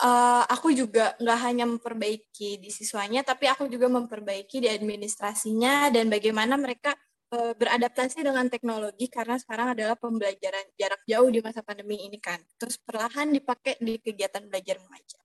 uh, 0.05 0.45
aku 0.45 0.77
juga 0.77 1.17
nggak 1.17 1.41
hanya 1.41 1.65
memperbaiki 1.69 2.61
di 2.61 2.71
siswanya 2.73 3.25
tapi 3.25 3.49
aku 3.49 3.69
juga 3.73 3.89
memperbaiki 3.89 4.61
di 4.65 4.69
administrasinya 4.69 5.89
dan 5.93 6.13
bagaimana 6.13 6.57
mereka 6.61 6.93
uh, 7.33 7.53
beradaptasi 7.57 8.21
dengan 8.21 8.47
teknologi. 8.53 9.09
Karena 9.09 9.41
sekarang 9.41 9.73
adalah 9.73 9.97
pembelajaran 9.97 10.69
jarak 10.77 11.03
jauh 11.09 11.29
di 11.33 11.41
masa 11.41 11.65
pandemi 11.65 12.05
ini 12.05 12.21
kan. 12.21 12.41
Terus 12.61 12.77
perlahan 12.77 13.33
dipakai 13.33 13.81
di 13.81 13.97
kegiatan 14.01 14.45
belajar 14.49 14.77
mengajar 14.85 15.23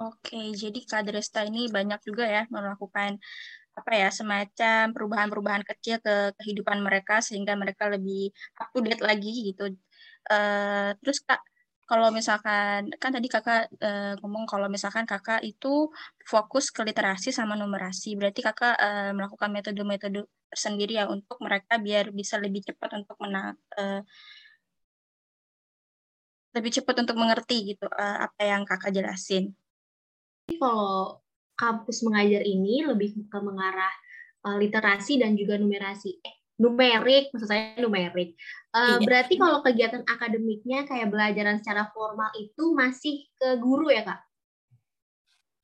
Oke, 0.00 0.56
jadi 0.56 0.80
Kadresta 0.88 1.44
ini 1.44 1.68
banyak 1.68 2.00
juga 2.08 2.24
ya 2.24 2.48
melakukan 2.48 3.20
apa 3.76 3.92
ya 3.96 4.08
semacam 4.12 4.92
perubahan-perubahan 4.92 5.64
kecil 5.64 6.02
ke 6.02 6.36
kehidupan 6.40 6.80
mereka 6.84 7.20
sehingga 7.20 7.54
mereka 7.56 7.88
lebih 7.88 8.32
up 8.60 8.72
lagi 9.04 9.52
gitu. 9.52 9.76
Uh, 10.28 10.92
terus 11.00 11.24
kak, 11.24 11.40
kalau 11.88 12.08
misalkan 12.12 12.92
kan 13.02 13.10
tadi 13.12 13.28
kakak 13.28 13.72
uh, 13.82 14.14
ngomong 14.20 14.44
kalau 14.48 14.66
misalkan 14.72 15.04
kakak 15.08 15.40
itu 15.44 15.88
fokus 16.24 16.72
ke 16.72 16.80
literasi 16.84 17.28
sama 17.32 17.56
numerasi, 17.56 18.16
berarti 18.20 18.40
kakak 18.40 18.76
uh, 18.78 19.10
melakukan 19.16 19.50
metode-metode 19.52 20.28
tersendiri 20.50 20.98
ya 21.00 21.06
untuk 21.08 21.38
mereka 21.44 21.78
biar 21.78 22.10
bisa 22.12 22.36
lebih 22.40 22.62
cepat 22.68 23.00
untuk 23.00 23.16
menang. 23.22 23.56
Uh, 23.76 24.02
lebih 26.50 26.82
cepat 26.82 27.06
untuk 27.06 27.14
mengerti 27.14 27.62
gitu 27.62 27.86
apa 27.94 28.42
yang 28.42 28.66
kakak 28.66 28.90
jelasin 28.90 29.54
kalau 30.56 31.20
kampus 31.60 32.00
mengajar 32.00 32.40
ini 32.40 32.80
lebih 32.88 33.12
ke 33.28 33.38
mengarah 33.44 33.92
uh, 34.48 34.56
literasi 34.56 35.20
dan 35.20 35.36
juga 35.36 35.60
numerasi. 35.60 36.16
Eh, 36.24 36.34
numerik, 36.56 37.28
maksud 37.32 37.48
saya 37.48 37.76
numerik. 37.76 38.36
Uh, 38.72 38.96
iya. 38.96 39.04
Berarti 39.04 39.34
kalau 39.36 39.60
kegiatan 39.60 40.02
akademiknya 40.08 40.88
kayak 40.88 41.12
belajaran 41.12 41.60
secara 41.60 41.92
formal 41.92 42.32
itu 42.40 42.72
masih 42.72 43.28
ke 43.36 43.48
guru 43.60 43.92
ya, 43.92 44.08
Kak? 44.08 44.20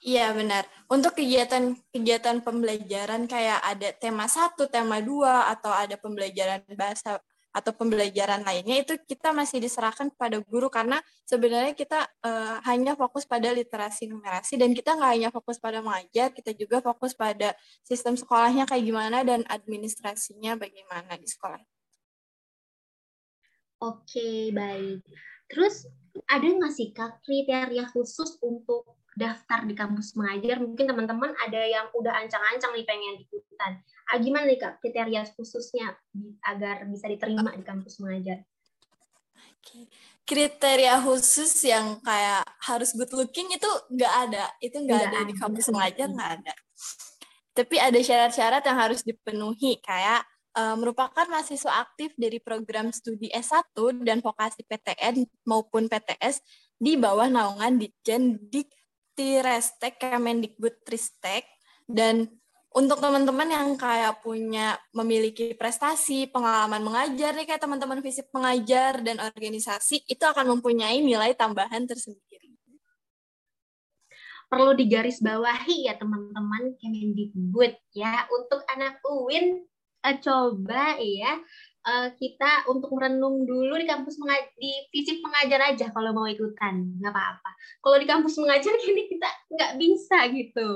Iya 0.05 0.37
benar. 0.37 0.69
Untuk 0.93 1.17
kegiatan-kegiatan 1.17 2.45
pembelajaran 2.45 3.25
kayak 3.25 3.59
ada 3.65 3.89
tema 3.97 4.29
satu, 4.29 4.69
tema 4.69 5.01
dua, 5.01 5.49
atau 5.49 5.73
ada 5.73 5.97
pembelajaran 5.97 6.63
bahasa 6.77 7.17
atau 7.57 7.73
pembelajaran 7.73 8.45
lainnya 8.45 8.85
itu 8.85 9.01
kita 9.09 9.33
masih 9.33 9.65
diserahkan 9.65 10.13
kepada 10.13 10.45
guru 10.45 10.69
karena 10.69 11.01
sebenarnya 11.25 11.73
kita 11.73 12.05
uh, 12.21 12.61
hanya 12.69 12.93
fokus 12.93 13.25
pada 13.25 13.49
literasi 13.49 14.13
numerasi 14.13 14.61
dan 14.61 14.77
kita 14.77 14.93
nggak 14.93 15.13
hanya 15.17 15.31
fokus 15.33 15.57
pada 15.57 15.81
mengajar 15.81 16.37
kita 16.37 16.53
juga 16.53 16.85
fokus 16.85 17.17
pada 17.17 17.57
sistem 17.81 18.13
sekolahnya 18.13 18.69
kayak 18.69 18.85
gimana 18.85 19.25
dan 19.25 19.41
administrasinya 19.49 20.61
bagaimana 20.61 21.17
di 21.17 21.25
sekolah. 21.25 21.65
Oke 23.81 24.53
baik. 24.53 25.01
Terus 25.49 25.89
ada 26.29 26.45
nggak 26.45 26.73
sih 26.77 26.93
kak 26.93 27.25
kriteria 27.25 27.89
khusus 27.89 28.37
untuk 28.45 29.01
daftar 29.17 29.65
di 29.65 29.73
kampus 29.73 30.13
mengajar? 30.13 30.61
Mungkin 30.61 30.93
teman-teman 30.93 31.33
ada 31.41 31.61
yang 31.65 31.89
udah 31.97 32.21
ancang-ancang 32.21 32.77
nih 32.77 32.85
pengen 32.85 33.25
ikutan 33.25 33.81
gimana 34.23 34.47
nih 34.47 34.59
kak 34.63 34.79
kriteria 34.79 35.27
khususnya 35.35 35.99
agar 36.47 36.87
bisa 36.87 37.11
diterima 37.11 37.51
di 37.51 37.67
kampus 37.67 37.99
mengajar? 37.99 38.47
Kriteria 40.27 41.03
khusus 41.03 41.51
yang 41.67 41.99
kayak 42.03 42.47
harus 42.63 42.95
good 42.95 43.11
looking 43.15 43.51
itu 43.51 43.71
nggak 43.91 44.15
ada, 44.31 44.45
itu 44.63 44.79
nggak 44.79 45.01
ada, 45.11 45.11
ada 45.11 45.21
di 45.27 45.35
kampus 45.35 45.67
mengajar 45.75 46.07
nggak 46.07 46.33
ada. 46.39 46.55
Tapi 47.57 47.77
ada 47.79 47.99
syarat-syarat 47.99 48.63
yang 48.63 48.79
harus 48.79 49.01
dipenuhi 49.03 49.83
kayak 49.83 50.23
uh, 50.57 50.75
merupakan 50.75 51.27
mahasiswa 51.29 51.83
aktif 51.83 52.15
dari 52.15 52.39
program 52.39 52.91
studi 52.91 53.31
S1 53.31 53.75
dan 54.03 54.25
vokasi 54.25 54.65
PTN 54.65 55.27
maupun 55.47 55.87
PTS 55.87 56.43
di 56.77 56.97
bawah 56.97 57.29
naungan 57.29 57.81
Ditjen 57.81 58.39
Diktirestek 58.51 60.01
Kemendikbud 60.01 60.85
Tristek 60.85 61.47
dan 61.87 62.27
untuk 62.77 63.01
teman-teman 63.01 63.49
yang 63.49 63.69
kayak 63.81 64.21
punya 64.21 64.77
memiliki 64.93 65.57
prestasi, 65.57 66.29
pengalaman 66.29 66.85
mengajar 66.85 67.33
nih 67.33 67.49
kayak 67.49 67.65
teman-teman 67.65 68.05
fisik 68.05 68.29
pengajar 68.29 69.01
dan 69.01 69.17
organisasi 69.17 70.05
itu 70.05 70.21
akan 70.21 70.61
mempunyai 70.61 71.01
nilai 71.01 71.33
tambahan 71.33 71.89
tersendiri. 71.89 72.53
Perlu 74.53 74.77
digarisbawahi 74.77 75.89
ya 75.89 75.97
teman-teman 75.97 76.77
Kemendikbud 76.77 77.73
ya 77.97 78.29
untuk 78.29 78.61
anak 78.69 79.01
UIN 79.09 79.65
uh, 80.05 80.17
coba 80.21 81.01
ya 81.01 81.33
uh, 81.83 82.13
kita 82.13 82.69
untuk 82.69 82.93
merenung 82.93 83.49
dulu 83.49 83.75
di 83.81 83.89
kampus 83.89 84.21
mengajar, 84.21 84.53
di 84.55 84.85
fisik 84.93 85.25
pengajar 85.25 85.73
aja 85.73 85.89
kalau 85.97 86.13
mau 86.13 86.29
ikutan 86.29 86.93
nggak 87.01 87.09
apa-apa. 87.09 87.51
Kalau 87.81 87.97
di 87.97 88.07
kampus 88.07 88.37
mengajar 88.37 88.77
kini 88.85 89.09
kita 89.09 89.29
nggak 89.49 89.73
bisa 89.81 90.19
gitu. 90.29 90.69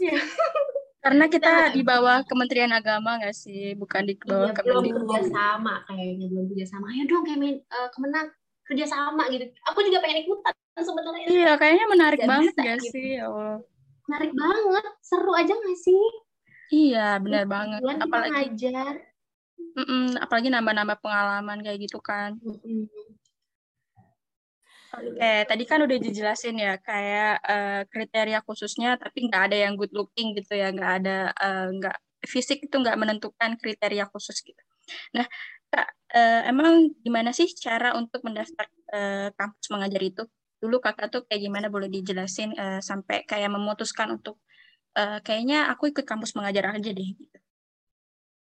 Ya. 0.00 0.16
Karena 0.98 1.24
kita 1.30 1.70
di 1.70 1.82
bawah 1.86 2.26
Kementerian 2.26 2.74
Agama 2.74 3.22
nggak 3.22 3.36
sih, 3.36 3.78
bukan 3.78 4.02
di 4.02 4.14
bawah 4.18 4.50
iya, 4.50 4.54
Kementerian 4.54 4.94
belum 4.98 5.06
kerja 5.06 5.22
sama 5.30 5.74
kayaknya 5.86 6.26
belum 6.26 6.44
kerja 6.50 6.66
sama. 6.66 6.86
Ayo 6.90 7.02
dong 7.06 7.22
kayak 7.22 7.62
uh, 7.70 7.88
Kemenang 7.94 8.28
kerja 8.68 8.84
sama 8.84 9.22
gitu. 9.32 9.44
Aku 9.72 9.78
juga 9.86 10.04
pengen 10.04 10.26
ikutan 10.26 10.52
sebenarnya. 10.76 11.26
Iya, 11.30 11.50
kayaknya 11.56 11.86
menarik 11.88 12.20
gak 12.20 12.28
banget 12.28 12.54
gak 12.58 12.78
gitu. 12.82 12.92
sih? 12.92 13.08
Ya 13.16 13.30
Allah. 13.30 13.58
Menarik 14.08 14.32
banget, 14.32 14.84
seru 15.04 15.32
aja 15.32 15.52
nggak 15.52 15.78
sih? 15.80 16.04
Iya, 16.68 17.08
benar 17.24 17.44
ya, 17.44 17.48
banget. 17.48 17.80
Apalagi 17.80 18.32
ngajar. 18.34 18.94
Mm 19.78 19.86
-mm, 19.86 20.06
apalagi 20.18 20.48
nambah-nambah 20.50 20.98
pengalaman 20.98 21.58
kayak 21.62 21.78
gitu 21.86 21.98
kan. 22.02 22.36
Mm 22.42 22.58
-mm. 22.58 22.80
Oke, 24.88 25.44
tadi 25.44 25.64
kan 25.68 25.84
udah 25.84 25.98
dijelasin 26.00 26.56
ya 26.56 26.80
kayak 26.80 27.44
uh, 27.44 27.80
kriteria 27.92 28.40
khususnya, 28.40 28.96
tapi 28.96 29.28
nggak 29.28 29.52
ada 29.52 29.56
yang 29.68 29.76
good 29.76 29.92
looking 29.92 30.32
gitu 30.32 30.56
ya, 30.56 30.72
nggak 30.72 30.92
ada 31.04 31.16
uh, 31.36 31.68
nggak 31.76 31.96
fisik 32.24 32.64
itu 32.64 32.72
nggak 32.72 32.96
menentukan 32.96 33.60
kriteria 33.60 34.08
khusus 34.08 34.40
gitu. 34.40 34.62
Nah, 35.12 35.28
kak, 35.68 35.92
uh, 36.16 36.40
emang 36.48 36.88
gimana 37.04 37.36
sih 37.36 37.52
cara 37.52 37.92
untuk 38.00 38.24
mendaftar 38.24 38.64
uh, 38.96 39.28
kampus 39.36 39.66
mengajar 39.68 40.00
itu? 40.00 40.22
Dulu 40.56 40.80
kakak 40.80 41.12
tuh 41.12 41.22
kayak 41.28 41.42
gimana 41.44 41.68
boleh 41.68 41.92
dijelasin 41.92 42.56
uh, 42.56 42.80
sampai 42.80 43.28
kayak 43.28 43.52
memutuskan 43.52 44.16
untuk 44.16 44.40
uh, 44.96 45.20
kayaknya 45.20 45.68
aku 45.68 45.92
ikut 45.92 46.08
kampus 46.08 46.32
mengajar 46.32 46.72
aja 46.72 46.90
deh 46.96 47.08
gitu. 47.12 47.38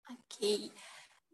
Oke. 0.10 0.18
Okay 0.26 0.91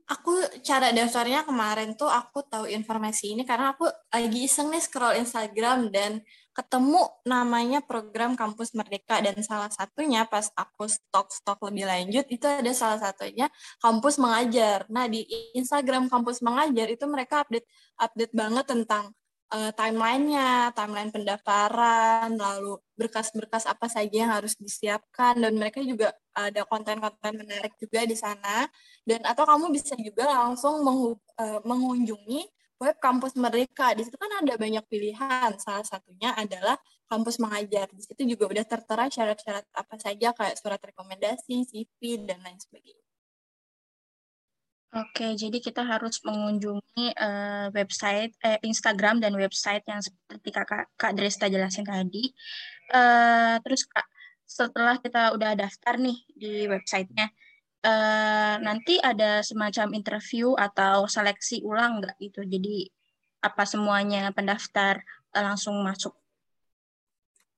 aku 0.08 0.40
cara 0.64 0.96
daftarnya 0.96 1.44
kemarin 1.44 1.92
tuh 2.00 2.08
aku 2.08 2.40
tahu 2.48 2.64
informasi 2.72 3.36
ini 3.36 3.44
karena 3.44 3.76
aku 3.76 3.92
lagi 4.08 4.48
iseng 4.48 4.72
nih 4.72 4.80
scroll 4.80 5.20
Instagram 5.20 5.92
dan 5.92 6.24
ketemu 6.56 7.06
namanya 7.28 7.84
program 7.84 8.34
Kampus 8.34 8.74
Merdeka 8.74 9.20
dan 9.22 9.38
salah 9.44 9.70
satunya 9.70 10.26
pas 10.26 10.48
aku 10.56 10.90
stok-stok 10.90 11.60
lebih 11.70 11.86
lanjut 11.86 12.26
itu 12.32 12.48
ada 12.48 12.72
salah 12.74 12.98
satunya 12.98 13.46
kampus 13.78 14.18
mengajar. 14.18 14.90
Nah, 14.90 15.06
di 15.06 15.22
Instagram 15.54 16.10
kampus 16.10 16.42
mengajar 16.42 16.88
itu 16.90 17.06
mereka 17.06 17.46
update 17.46 17.68
update 18.02 18.34
banget 18.34 18.66
tentang 18.66 19.14
uh, 19.54 19.72
timelinenya, 19.75 20.72
timeline 20.75 21.12
pendaftaran, 21.12 22.36
lalu 22.36 22.80
berkas-berkas 23.00 23.68
apa 23.70 23.88
saja 23.88 24.16
yang 24.27 24.32
harus 24.34 24.56
disiapkan 24.60 25.39
dan 25.39 25.54
mereka 25.56 25.80
juga 25.84 26.12
ada 26.36 26.68
konten-konten 26.68 27.34
menarik 27.39 27.74
juga 27.80 28.04
di 28.04 28.16
sana. 28.18 28.68
Dan 29.08 29.24
atau 29.24 29.44
kamu 29.48 29.72
bisa 29.72 29.96
juga 30.00 30.27
langsung 30.27 30.84
menghu, 30.84 31.16
uh, 31.39 31.60
mengunjungi 31.63 32.42
web 32.77 32.98
kampus 33.01 33.34
mereka. 33.39 33.96
Di 33.98 34.06
situ 34.06 34.18
kan 34.20 34.44
ada 34.44 34.54
banyak 34.60 34.86
pilihan. 34.86 35.56
Salah 35.58 35.86
satunya 35.88 36.36
adalah 36.36 36.77
kampus 37.10 37.39
mengajar. 37.42 37.88
Di 37.96 38.04
situ 38.04 38.22
juga 38.38 38.51
udah 38.51 38.66
tertera 38.68 39.08
syarat-syarat 39.10 39.66
apa 39.74 39.96
saja 39.98 40.36
kayak 40.36 40.56
surat 40.60 40.82
rekomendasi 40.84 41.66
CV 41.66 42.27
dan 42.27 42.44
lain 42.44 42.60
sebagainya 42.60 43.07
Oke, 44.96 45.36
jadi 45.36 45.60
kita 45.60 45.84
harus 45.84 46.24
mengunjungi 46.24 47.12
uh, 47.20 47.67
website, 47.75 48.32
eh, 48.39 48.56
Instagram 48.63 49.20
dan 49.20 49.36
website 49.36 49.84
yang 49.84 50.00
seperti 50.00 50.48
kakak 50.48 50.88
Kak 50.96 51.12
Dresta 51.12 51.51
jelasin 51.51 51.84
tadi. 51.84 52.32
Uh, 52.88 53.60
terus 53.67 53.84
kak, 53.84 54.08
setelah 54.48 54.96
kita 55.03 55.36
udah 55.36 55.60
daftar 55.60 56.00
nih 56.00 56.24
di 56.32 56.72
websitenya, 56.72 57.27
uh, 57.84 58.56
nanti 58.63 58.96
ada 59.03 59.44
semacam 59.44 59.91
interview 59.91 60.56
atau 60.56 61.03
seleksi 61.03 61.60
ulang 61.67 62.00
nggak 62.00 62.15
gitu? 62.24 62.48
Jadi 62.48 62.88
apa 63.44 63.67
semuanya 63.67 64.32
pendaftar 64.32 65.03
uh, 65.36 65.44
langsung 65.44 65.84
masuk? 65.84 66.15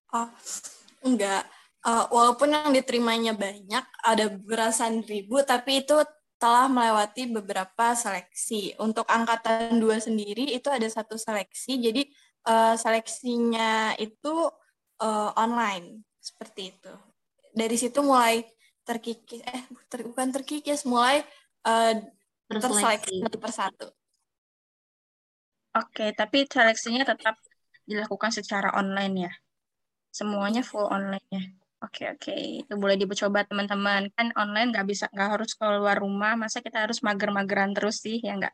Oh, 0.10 0.34
enggak. 1.06 1.46
Uh, 1.86 2.10
walaupun 2.10 2.58
yang 2.58 2.74
diterimanya 2.74 3.38
banyak, 3.38 3.86
ada 4.02 4.26
berasan 4.34 5.06
ribu, 5.06 5.46
tapi 5.46 5.86
itu 5.86 5.96
telah 6.40 6.72
melewati 6.72 7.28
beberapa 7.30 7.94
seleksi. 7.94 8.74
Untuk 8.80 9.06
angkatan 9.12 9.78
dua 9.78 10.00
sendiri 10.00 10.56
itu 10.56 10.72
ada 10.72 10.88
satu 10.88 11.20
seleksi, 11.20 11.78
jadi 11.84 12.02
uh, 12.48 12.80
seleksinya 12.80 14.00
itu 14.00 14.48
uh, 15.04 15.32
online 15.36 16.08
seperti 16.24 16.72
itu. 16.74 16.94
Dari 17.52 17.76
situ 17.76 18.00
mulai 18.00 18.48
terkikis, 18.88 19.44
eh 19.44 19.64
ter, 19.92 20.08
bukan 20.08 20.32
terkikis, 20.32 20.88
mulai 20.88 21.22
uh, 21.68 21.94
terseleksi 22.48 23.22
satu 23.22 23.38
persatu. 23.38 23.88
Oke, 25.76 26.16
tapi 26.18 26.50
seleksinya 26.50 27.06
tetap 27.06 27.38
dilakukan 27.86 28.34
secara 28.34 28.74
online 28.74 29.30
ya? 29.30 29.34
Semuanya 30.10 30.66
full 30.66 30.88
online 30.90 31.28
ya? 31.30 31.44
Oke 31.80 32.12
oke, 32.12 32.36
itu 32.36 32.74
boleh 32.76 33.00
dicoba 33.00 33.48
teman-teman. 33.48 34.12
Kan 34.12 34.36
online 34.36 34.76
nggak 34.76 34.84
bisa 34.84 35.08
nggak 35.16 35.30
harus 35.40 35.56
keluar 35.56 35.96
rumah, 35.96 36.36
masa 36.36 36.60
kita 36.60 36.84
harus 36.84 37.00
mager-mageran 37.00 37.72
terus 37.72 38.04
sih 38.04 38.20
ya 38.20 38.36
nggak? 38.36 38.52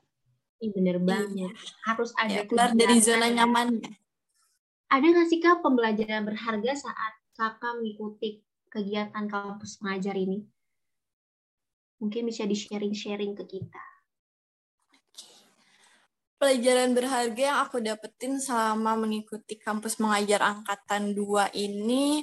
Iya 0.62 0.70
bener 0.70 0.98
iya. 1.02 1.06
banget. 1.10 1.54
Harus 1.90 2.14
ada 2.22 2.30
ya, 2.30 2.44
keluar 2.46 2.72
dari 2.78 3.02
zona 3.02 3.26
nyamannya. 3.34 3.98
Ada 4.94 5.06
nggak 5.10 5.28
sih 5.34 5.40
kak 5.42 5.66
pembelajaran 5.66 6.22
berharga 6.22 6.72
saat 6.78 7.14
kakak 7.34 7.74
mengikuti 7.82 8.46
kegiatan 8.70 9.26
kampus 9.26 9.82
mengajar 9.82 10.14
ini? 10.14 10.46
Mungkin 11.98 12.30
bisa 12.30 12.46
di-sharing-sharing 12.46 13.34
ke 13.34 13.44
kita. 13.50 13.86
Pelajaran 16.36 16.94
berharga 16.94 17.42
yang 17.42 17.60
aku 17.64 17.82
dapetin 17.82 18.38
selama 18.38 18.94
mengikuti 19.00 19.58
kampus 19.58 19.98
mengajar 19.98 20.44
angkatan 20.46 21.16
2 21.16 21.50
ini 21.58 22.22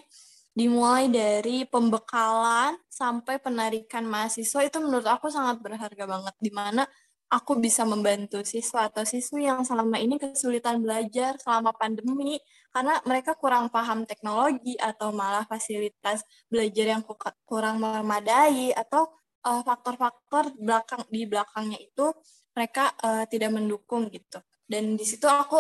dimulai 0.53 1.09
dari 1.09 1.65
pembekalan 1.65 2.77
sampai 2.89 3.41
penarikan 3.41 4.05
mahasiswa 4.05 4.61
itu 4.69 4.79
menurut 4.85 5.09
aku 5.09 5.33
sangat 5.33 5.65
berharga 5.65 6.05
banget 6.05 6.35
di 6.37 6.53
mana 6.53 6.85
aku 7.33 7.57
bisa 7.57 7.89
membantu 7.89 8.45
siswa 8.45 8.93
atau 8.93 9.09
siswi 9.09 9.49
yang 9.49 9.65
selama 9.65 9.97
ini 9.97 10.21
kesulitan 10.21 10.85
belajar 10.85 11.41
selama 11.41 11.73
pandemi 11.73 12.37
karena 12.69 13.01
mereka 13.09 13.33
kurang 13.33 13.73
paham 13.73 14.05
teknologi 14.05 14.77
atau 14.77 15.09
malah 15.17 15.49
fasilitas 15.49 16.21
belajar 16.53 17.01
yang 17.01 17.03
kurang 17.49 17.81
memadai 17.81 18.77
atau 18.77 19.09
eh, 19.49 19.63
faktor-faktor 19.65 20.53
uh, 20.53 20.57
belakang 20.61 21.03
di 21.09 21.25
belakangnya 21.25 21.81
itu 21.81 22.13
mereka 22.53 22.93
uh, 23.01 23.25
tidak 23.25 23.49
mendukung 23.49 24.13
gitu. 24.13 24.45
Dan 24.69 25.01
di 25.01 25.05
situ 25.09 25.25
aku 25.25 25.57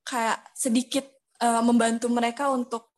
kayak 0.00 0.56
sedikit 0.56 1.04
uh, 1.44 1.60
membantu 1.60 2.08
mereka 2.08 2.48
untuk 2.48 2.88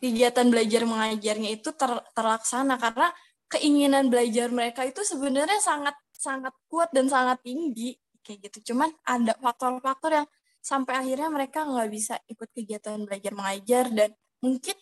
kegiatan 0.00 0.48
belajar 0.48 0.82
mengajarnya 0.88 1.50
itu 1.60 1.70
ter, 1.76 1.92
terlaksana 2.16 2.80
karena 2.80 3.12
keinginan 3.52 4.08
belajar 4.08 4.48
mereka 4.48 4.88
itu 4.88 5.04
sebenarnya 5.04 5.60
sangat 5.60 5.94
sangat 6.16 6.56
kuat 6.66 6.88
dan 6.90 7.06
sangat 7.06 7.44
tinggi 7.44 8.00
kayak 8.24 8.48
gitu. 8.48 8.72
Cuman 8.72 8.88
ada 9.04 9.36
faktor-faktor 9.36 10.24
yang 10.24 10.28
sampai 10.60 11.00
akhirnya 11.00 11.28
mereka 11.32 11.64
nggak 11.64 11.88
bisa 11.92 12.14
ikut 12.28 12.48
kegiatan 12.52 13.00
belajar 13.04 13.32
mengajar 13.32 13.84
dan 13.92 14.10
mungkin 14.44 14.76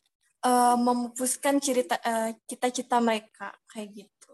uh, 0.46 0.76
memupuskan 0.78 1.62
cerita 1.62 1.98
uh, 2.02 2.35
cita-cita 2.46 2.98
mereka 2.98 3.54
kayak 3.70 4.07
gitu. 4.07 4.33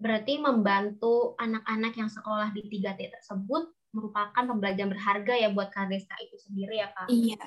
Berarti 0.00 0.40
membantu 0.40 1.36
anak-anak 1.38 1.92
yang 1.98 2.10
sekolah 2.10 2.50
di 2.56 2.66
3T 2.66 3.20
tersebut 3.20 3.68
merupakan 3.90 4.42
pembelajaran 4.46 4.90
berharga 4.90 5.34
ya 5.34 5.50
buat 5.50 5.68
Kak 5.74 5.90
Desta 5.90 6.14
itu 6.22 6.38
sendiri 6.38 6.78
ya 6.78 6.88
Kak? 6.94 7.10
Iya. 7.10 7.42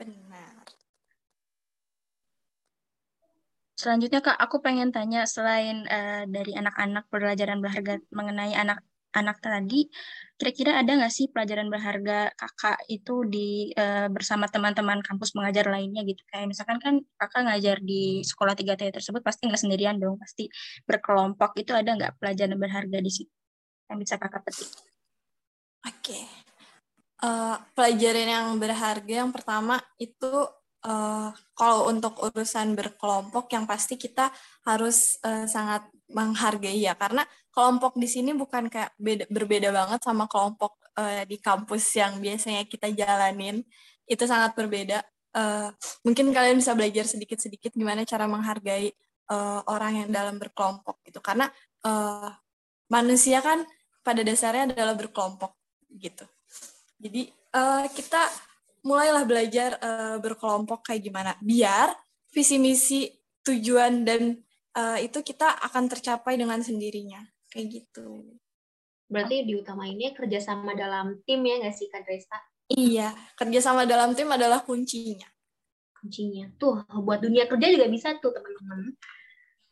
Benar. 0.00 0.64
Selanjutnya 3.76 4.20
Kak, 4.24 4.36
aku 4.36 4.56
pengen 4.64 4.92
tanya 4.92 5.24
selain 5.28 5.84
uh, 5.88 6.24
dari 6.28 6.52
anak-anak 6.56 7.04
pelajaran 7.12 7.60
berharga 7.64 8.00
mengenai 8.12 8.52
anak-anak 8.52 9.36
tadi, 9.40 9.88
kira-kira 10.36 10.80
ada 10.80 11.00
nggak 11.00 11.12
sih 11.12 11.32
pelajaran 11.32 11.68
berharga 11.72 12.32
kakak 12.36 12.80
itu 12.92 13.24
di 13.28 13.72
uh, 13.76 14.08
bersama 14.12 14.48
teman-teman 14.52 15.00
kampus 15.04 15.32
mengajar 15.36 15.68
lainnya 15.68 16.04
gitu? 16.08 16.20
Kayak 16.28 16.52
misalkan 16.52 16.78
kan 16.80 16.94
kakak 17.20 17.42
ngajar 17.48 17.76
di 17.80 18.20
sekolah 18.24 18.52
3T 18.56 18.82
tersebut 18.92 19.20
pasti 19.24 19.48
nggak 19.48 19.60
sendirian 19.64 19.96
dong, 20.00 20.16
pasti 20.20 20.48
berkelompok. 20.88 21.56
Itu 21.60 21.72
ada 21.76 21.92
nggak 21.96 22.20
pelajaran 22.20 22.56
berharga 22.56 22.98
di 23.00 23.12
situ 23.12 23.32
yang 23.88 23.96
bisa 24.00 24.16
kakak 24.20 24.44
petik? 24.44 24.68
Oke. 25.88 26.04
Okay 26.04 26.39
uh, 27.22 27.56
pelajaran 27.76 28.28
yang 28.28 28.46
berharga 28.56 29.14
yang 29.24 29.30
pertama 29.30 29.78
itu 30.00 30.48
uh, 30.84 31.30
kalau 31.56 31.88
untuk 31.92 32.16
urusan 32.20 32.72
berkelompok 32.76 33.52
yang 33.52 33.64
pasti 33.68 34.00
kita 34.00 34.32
harus 34.64 35.20
uh, 35.24 35.44
sangat 35.44 35.86
menghargai 36.10 36.80
ya. 36.80 36.96
Karena 36.96 37.22
kelompok 37.52 37.96
di 37.96 38.08
sini 38.08 38.32
bukan 38.34 38.66
kayak 38.72 38.92
beda, 38.96 39.24
berbeda 39.28 39.68
banget 39.70 40.00
sama 40.02 40.26
kelompok 40.26 40.80
uh, 40.96 41.22
di 41.28 41.36
kampus 41.38 41.84
yang 41.96 42.18
biasanya 42.18 42.64
kita 42.66 42.90
jalanin. 42.92 43.62
Itu 44.08 44.26
sangat 44.26 44.56
berbeda. 44.56 45.04
Uh, 45.30 45.70
mungkin 46.02 46.34
kalian 46.34 46.58
bisa 46.58 46.74
belajar 46.74 47.06
sedikit-sedikit 47.06 47.70
gimana 47.70 48.02
cara 48.02 48.26
menghargai 48.26 48.90
uh, 49.30 49.62
orang 49.70 50.04
yang 50.06 50.10
dalam 50.10 50.36
berkelompok 50.42 50.98
gitu. 51.06 51.22
Karena 51.22 51.46
uh, 51.86 52.34
manusia 52.90 53.38
kan 53.38 53.62
pada 54.02 54.26
dasarnya 54.26 54.74
adalah 54.74 54.96
berkelompok 54.98 55.54
gitu 55.94 56.26
jadi 57.00 57.22
uh, 57.56 57.88
kita 57.88 58.22
mulailah 58.84 59.24
belajar 59.24 59.76
uh, 59.80 60.16
berkelompok 60.20 60.92
kayak 60.92 61.08
gimana 61.08 61.32
biar 61.40 61.96
visi 62.32 62.56
misi 62.60 63.08
tujuan 63.44 64.04
dan 64.04 64.36
uh, 64.76 64.98
itu 65.00 65.24
kita 65.24 65.58
akan 65.64 65.88
tercapai 65.88 66.36
dengan 66.36 66.60
sendirinya 66.60 67.24
kayak 67.48 67.66
gitu. 67.82 68.36
Berarti 69.10 69.42
diutamainnya 69.42 70.14
kerjasama 70.14 70.76
dalam 70.78 71.18
tim 71.26 71.42
ya 71.42 71.58
nggak 71.58 71.74
sih 71.74 71.90
Kak 71.90 72.06
Dresta? 72.06 72.38
Iya, 72.70 73.10
kerjasama 73.34 73.82
dalam 73.82 74.14
tim 74.14 74.30
adalah 74.30 74.62
kuncinya. 74.62 75.26
Kuncinya. 75.98 76.46
Tuh, 76.54 76.86
buat 77.02 77.18
dunia 77.18 77.50
kerja 77.50 77.66
juga 77.66 77.90
bisa 77.90 78.14
tuh 78.22 78.30
teman-teman. 78.30 78.94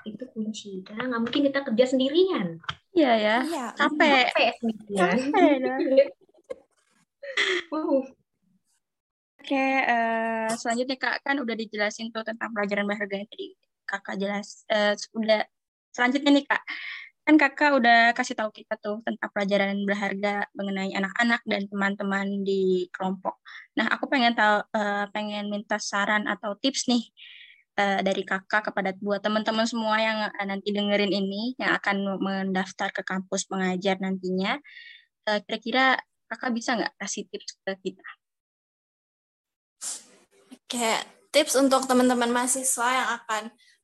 Itu 0.02 0.26
kunci. 0.34 0.82
Karena 0.82 1.06
nggak 1.06 1.22
mungkin 1.22 1.42
kita 1.46 1.60
kerja 1.62 1.84
sendirian. 1.86 2.58
Iya 2.90 3.12
ya. 3.14 3.36
Iya. 3.46 3.66
Capek. 3.78 4.24
Capek 4.34 4.48
sendirian. 4.58 5.16
Capek. 5.30 6.06
Wow. 7.72 8.04
Oke, 9.38 9.66
uh, 9.86 10.50
selanjutnya 10.60 10.96
Kak 10.98 11.24
kan 11.24 11.40
udah 11.40 11.54
dijelasin 11.56 12.12
tuh 12.12 12.26
tentang 12.26 12.52
pelajaran 12.52 12.84
berharga 12.84 13.16
yang 13.16 13.28
tadi 13.30 13.56
Kakak 13.88 14.16
jelas. 14.20 14.68
Uh, 14.68 14.92
udah 15.16 15.46
selanjutnya 15.94 16.30
nih 16.36 16.44
Kak, 16.44 16.62
kan 17.24 17.34
Kakak 17.40 17.70
udah 17.80 18.00
kasih 18.12 18.36
tahu 18.36 18.50
kita 18.52 18.76
tuh 18.76 19.00
tentang 19.06 19.30
pelajaran 19.32 19.78
berharga 19.88 20.44
mengenai 20.52 20.92
anak-anak 20.92 21.40
dan 21.48 21.64
teman-teman 21.68 22.44
di 22.44 22.88
kelompok. 22.92 23.40
Nah, 23.76 23.88
aku 23.88 24.08
pengen 24.08 24.36
tahu, 24.36 24.64
uh, 24.74 25.06
pengen 25.12 25.48
minta 25.48 25.80
saran 25.80 26.28
atau 26.28 26.56
tips 26.56 26.88
nih 26.88 27.08
uh, 27.78 28.00
dari 28.02 28.26
kakak 28.26 28.68
kepada 28.72 28.90
buat 28.98 29.22
teman-teman 29.22 29.64
semua 29.64 29.96
yang 30.02 30.18
uh, 30.28 30.46
nanti 30.48 30.74
dengerin 30.74 31.14
ini 31.14 31.54
yang 31.56 31.78
akan 31.78 32.18
mendaftar 32.18 32.90
ke 32.90 33.06
kampus 33.06 33.46
mengajar 33.48 33.96
nantinya 34.02 34.58
uh, 35.30 35.38
kira-kira 35.46 36.00
kakak 36.28 36.52
bisa 36.52 36.76
nggak 36.76 36.94
kasih 37.00 37.24
tips 37.26 37.58
ke 37.64 37.72
kita? 37.82 38.08
Kayak 40.68 41.02
tips 41.32 41.56
untuk 41.56 41.88
teman-teman 41.88 42.28
mahasiswa 42.28 42.88
yang 42.92 43.08
akan 43.20 43.42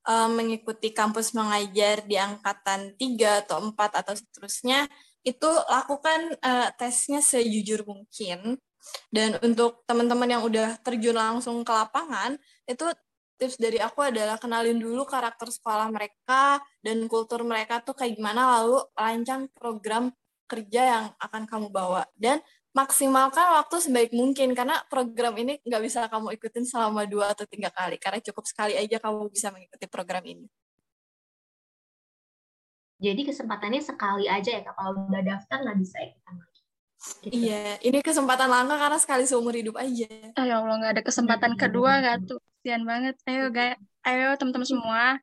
uh, 0.08 0.28
mengikuti 0.32 0.92
kampus 0.92 1.32
mengajar 1.32 2.04
di 2.04 2.16
angkatan 2.20 2.94
3 2.96 3.44
atau 3.48 3.72
4 3.72 4.00
atau 4.04 4.14
seterusnya 4.14 4.88
itu 5.24 5.48
lakukan 5.48 6.36
uh, 6.44 6.68
tesnya 6.76 7.24
sejujur 7.24 7.88
mungkin 7.88 8.60
dan 9.08 9.40
untuk 9.40 9.80
teman-teman 9.88 10.28
yang 10.28 10.42
udah 10.44 10.76
terjun 10.84 11.16
langsung 11.16 11.64
ke 11.64 11.72
lapangan 11.72 12.36
itu 12.68 12.84
tips 13.40 13.56
dari 13.56 13.80
aku 13.80 14.04
adalah 14.04 14.36
kenalin 14.36 14.76
dulu 14.76 15.08
karakter 15.08 15.48
sekolah 15.48 15.88
mereka 15.88 16.60
dan 16.84 17.08
kultur 17.08 17.42
mereka 17.42 17.80
tuh 17.80 17.96
kayak 17.96 18.20
gimana 18.20 18.60
lalu 18.60 18.84
rancang 18.92 19.48
program 19.56 20.12
kerja 20.44 20.82
yang 20.82 21.04
akan 21.18 21.42
kamu 21.48 21.68
bawa 21.72 22.04
dan 22.14 22.40
maksimalkan 22.74 23.54
waktu 23.54 23.76
sebaik 23.78 24.10
mungkin 24.10 24.50
karena 24.52 24.82
program 24.90 25.38
ini 25.38 25.62
nggak 25.62 25.82
bisa 25.82 26.10
kamu 26.10 26.34
ikutin 26.34 26.66
selama 26.66 27.06
dua 27.06 27.30
atau 27.30 27.46
tiga 27.46 27.70
kali 27.70 27.96
karena 28.02 28.18
cukup 28.18 28.44
sekali 28.50 28.74
aja 28.74 28.98
kamu 28.98 29.30
bisa 29.30 29.54
mengikuti 29.54 29.86
program 29.86 30.24
ini. 30.26 30.46
Jadi 32.98 33.20
kesempatannya 33.26 33.82
sekali 33.82 34.26
aja 34.26 34.50
ya 34.58 34.62
kalau 34.64 35.06
udah 35.06 35.22
daftar 35.22 35.62
nggak 35.62 35.78
bisa 35.78 35.96
ikutan 36.02 36.34
lagi. 36.40 36.60
Gitu. 37.20 37.32
Iya, 37.36 37.76
ini 37.84 37.98
kesempatan 38.00 38.48
langka 38.48 38.80
karena 38.80 38.98
sekali 38.98 39.24
seumur 39.28 39.52
hidup 39.52 39.76
aja. 39.76 40.08
Oh 40.40 40.44
ya 40.44 40.56
Allah, 40.56 40.76
nggak 40.80 40.92
ada 40.98 41.04
kesempatan 41.04 41.52
hmm. 41.52 41.60
kedua 41.60 41.90
nggak 42.00 42.16
tuh? 42.24 42.40
Kasian 42.40 42.82
banget. 42.88 43.14
Ayo 43.28 43.52
guys, 43.52 43.76
ayo 44.08 44.28
teman-teman 44.40 44.64
semua. 44.64 45.20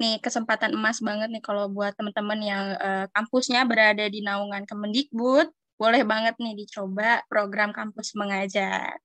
Nih 0.00 0.16
kesempatan 0.24 0.72
emas 0.72 1.04
banget 1.04 1.28
nih 1.28 1.44
kalau 1.44 1.68
buat 1.68 1.92
teman-teman 1.92 2.40
yang 2.40 2.64
uh, 2.80 3.06
kampusnya 3.12 3.68
berada 3.68 4.08
di 4.08 4.24
naungan 4.24 4.64
Kemendikbud, 4.64 5.52
boleh 5.76 6.02
banget 6.08 6.40
nih 6.40 6.56
dicoba 6.56 7.20
program 7.28 7.76
kampus 7.76 8.16
mengajar. 8.16 8.96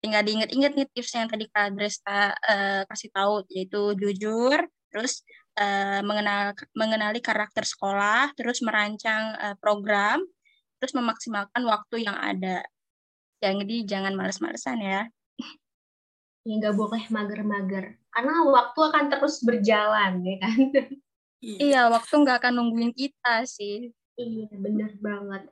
Tinggal 0.00 0.24
diinget-inget 0.24 0.72
nih 0.72 0.88
tips 0.96 1.12
yang 1.16 1.28
tadi 1.28 1.44
Kak 1.52 1.76
Dresta 1.76 2.32
uh, 2.32 2.82
kasih 2.88 3.12
tahu, 3.12 3.44
yaitu 3.52 3.92
jujur, 4.00 4.64
terus 4.88 5.24
uh, 5.60 6.00
mengenal 6.00 6.56
mengenali 6.72 7.20
karakter 7.20 7.68
sekolah, 7.68 8.32
terus 8.36 8.64
merancang 8.64 9.32
uh, 9.40 9.56
program, 9.60 10.24
terus 10.80 10.92
memaksimalkan 10.96 11.64
waktu 11.68 12.04
yang 12.04 12.16
ada. 12.16 12.64
Jadi 13.44 13.84
jangan 13.84 14.16
males-malesan 14.16 14.80
ya. 14.80 15.04
Ya 16.44 16.60
nggak 16.60 16.76
boleh 16.76 17.04
mager-mager, 17.08 17.96
karena 18.12 18.34
waktu 18.44 18.80
akan 18.84 19.04
terus 19.08 19.40
berjalan 19.40 20.20
ya 20.20 20.36
kan. 20.44 20.58
iya, 21.40 21.80
waktu 21.88 22.14
nggak 22.20 22.38
akan 22.44 22.52
nungguin 22.60 22.92
kita 22.92 23.48
sih. 23.48 23.88
Iya, 24.20 24.52
benar 24.52 24.92
banget. 25.00 25.42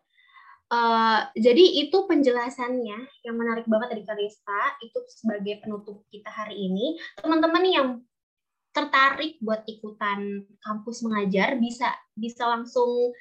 Uh, 0.73 1.29
jadi 1.37 1.85
itu 1.85 2.09
penjelasannya 2.09 3.05
yang 3.29 3.37
menarik 3.37 3.69
banget 3.69 3.93
dari 3.93 4.05
Kalista 4.09 4.63
itu 4.81 5.05
sebagai 5.09 5.61
penutup 5.61 6.05
kita 6.09 6.33
hari 6.33 6.57
ini. 6.57 6.97
Teman-teman 7.21 7.65
yang 7.69 7.89
tertarik 8.73 9.37
buat 9.45 9.69
ikutan 9.69 10.49
kampus 10.65 11.05
mengajar 11.05 11.61
bisa 11.61 11.93
bisa 12.17 12.49
langsung 12.49 13.13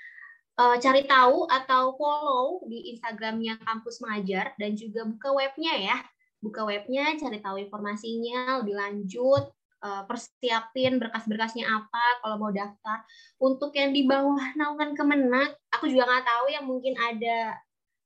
uh, 0.56 0.76
cari 0.80 1.04
tahu 1.04 1.44
atau 1.52 1.92
follow 2.00 2.64
di 2.72 2.96
Instagramnya 2.96 3.60
kampus 3.60 4.00
mengajar 4.00 4.56
dan 4.56 4.80
juga 4.80 5.04
buka 5.04 5.36
webnya 5.36 5.76
ya 5.76 5.98
buka 6.42 6.66
webnya 6.66 7.14
cari 7.22 7.38
tahu 7.38 7.62
informasinya 7.62 8.60
lebih 8.60 8.76
lanjut 8.76 9.54
uh, 9.86 10.04
persiapin 10.10 10.98
berkas-berkasnya 10.98 11.70
apa 11.70 12.06
kalau 12.26 12.36
mau 12.42 12.52
daftar. 12.52 13.06
Untuk 13.38 13.74
yang 13.78 13.94
di 13.94 14.06
bawah 14.10 14.58
naungan 14.58 14.98
Kemenak 14.98 15.58
aku 15.74 15.88
juga 15.88 16.10
nggak 16.10 16.26
tahu 16.26 16.46
yang 16.50 16.66
mungkin 16.66 16.98
ada 16.98 17.56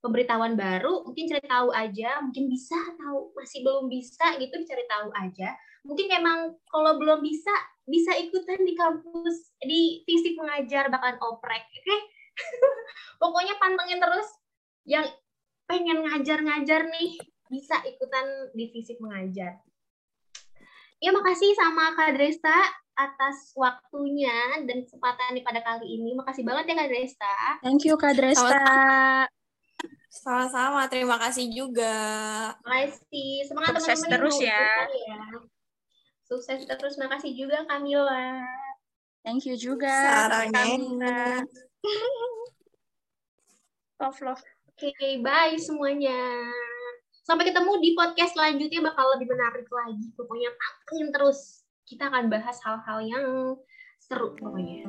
pemberitahuan 0.03 0.53
baru 0.53 1.01
mungkin 1.01 1.25
cari 1.25 1.41
tahu 1.49 1.73
aja 1.73 2.21
mungkin 2.21 2.45
bisa 2.45 2.77
tahu 2.93 3.33
masih 3.33 3.65
belum 3.65 3.89
bisa 3.89 4.37
gitu 4.37 4.55
cari 4.67 4.85
tahu 4.85 5.07
aja. 5.15 5.49
Mungkin 5.85 6.07
emang 6.11 6.59
kalau 6.69 6.97
belum 6.99 7.23
bisa 7.23 7.53
bisa 7.85 8.13
ikutan 8.17 8.61
di 8.65 8.73
kampus 8.73 9.53
di 9.61 10.01
fisik 10.05 10.37
mengajar 10.37 10.89
bahkan 10.89 11.17
oprek 11.21 11.65
oke? 11.65 11.81
Okay? 11.85 11.99
pokoknya 13.21 13.55
pantengin 13.57 13.99
terus 14.01 14.27
yang 14.85 15.07
pengen 15.65 16.05
ngajar-ngajar 16.05 16.85
nih 16.93 17.17
bisa 17.51 17.77
ikutan 17.85 18.25
di 18.53 18.71
fisik 18.73 18.97
mengajar 19.01 19.61
ya 20.99 21.11
makasih 21.11 21.53
sama 21.53 21.93
Kak 21.93 22.17
Dresta 22.17 22.57
atas 22.95 23.51
waktunya 23.59 24.63
dan 24.63 24.87
kesempatan 24.87 25.35
pada 25.43 25.59
kali 25.59 25.99
ini 25.99 26.15
makasih 26.15 26.47
banget 26.47 26.71
ya 26.71 26.75
Kak 26.79 26.89
Dresta 26.89 27.35
thank 27.61 27.83
you 27.83 27.95
Kak 27.99 28.15
Dresta 28.15 28.63
sama-sama 30.09 30.87
terima 30.87 31.19
kasih 31.19 31.51
juga 31.51 31.93
terima 32.63 32.87
kasih 32.87 33.31
semangat 33.45 33.71
teman-teman 33.77 34.09
terus 34.15 34.37
ya. 34.39 34.63
ya 35.05 35.21
Sukses 36.25 36.65
terus. 36.65 36.97
Makasih 36.97 37.37
juga 37.37 37.61
Kamila. 37.69 38.41
Thank 39.21 39.45
you 39.45 39.55
juga. 39.57 39.93
Kamila. 40.49 41.45
love, 44.01 44.19
love. 44.25 44.43
Oke, 44.75 44.91
okay, 44.91 45.21
bye 45.21 45.55
semuanya. 45.55 46.49
Sampai 47.25 47.49
ketemu 47.49 47.81
di 47.81 47.97
podcast 47.97 48.37
selanjutnya 48.37 48.85
bakal 48.85 49.17
lebih 49.17 49.33
menarik 49.33 49.65
lagi. 49.65 50.13
Pokoknya 50.13 50.53
pantengin 50.53 51.09
terus. 51.09 51.65
Kita 51.81 52.13
akan 52.13 52.29
bahas 52.29 52.61
hal-hal 52.61 52.99
yang 53.01 53.25
seru 53.97 54.37
pokoknya. 54.37 54.85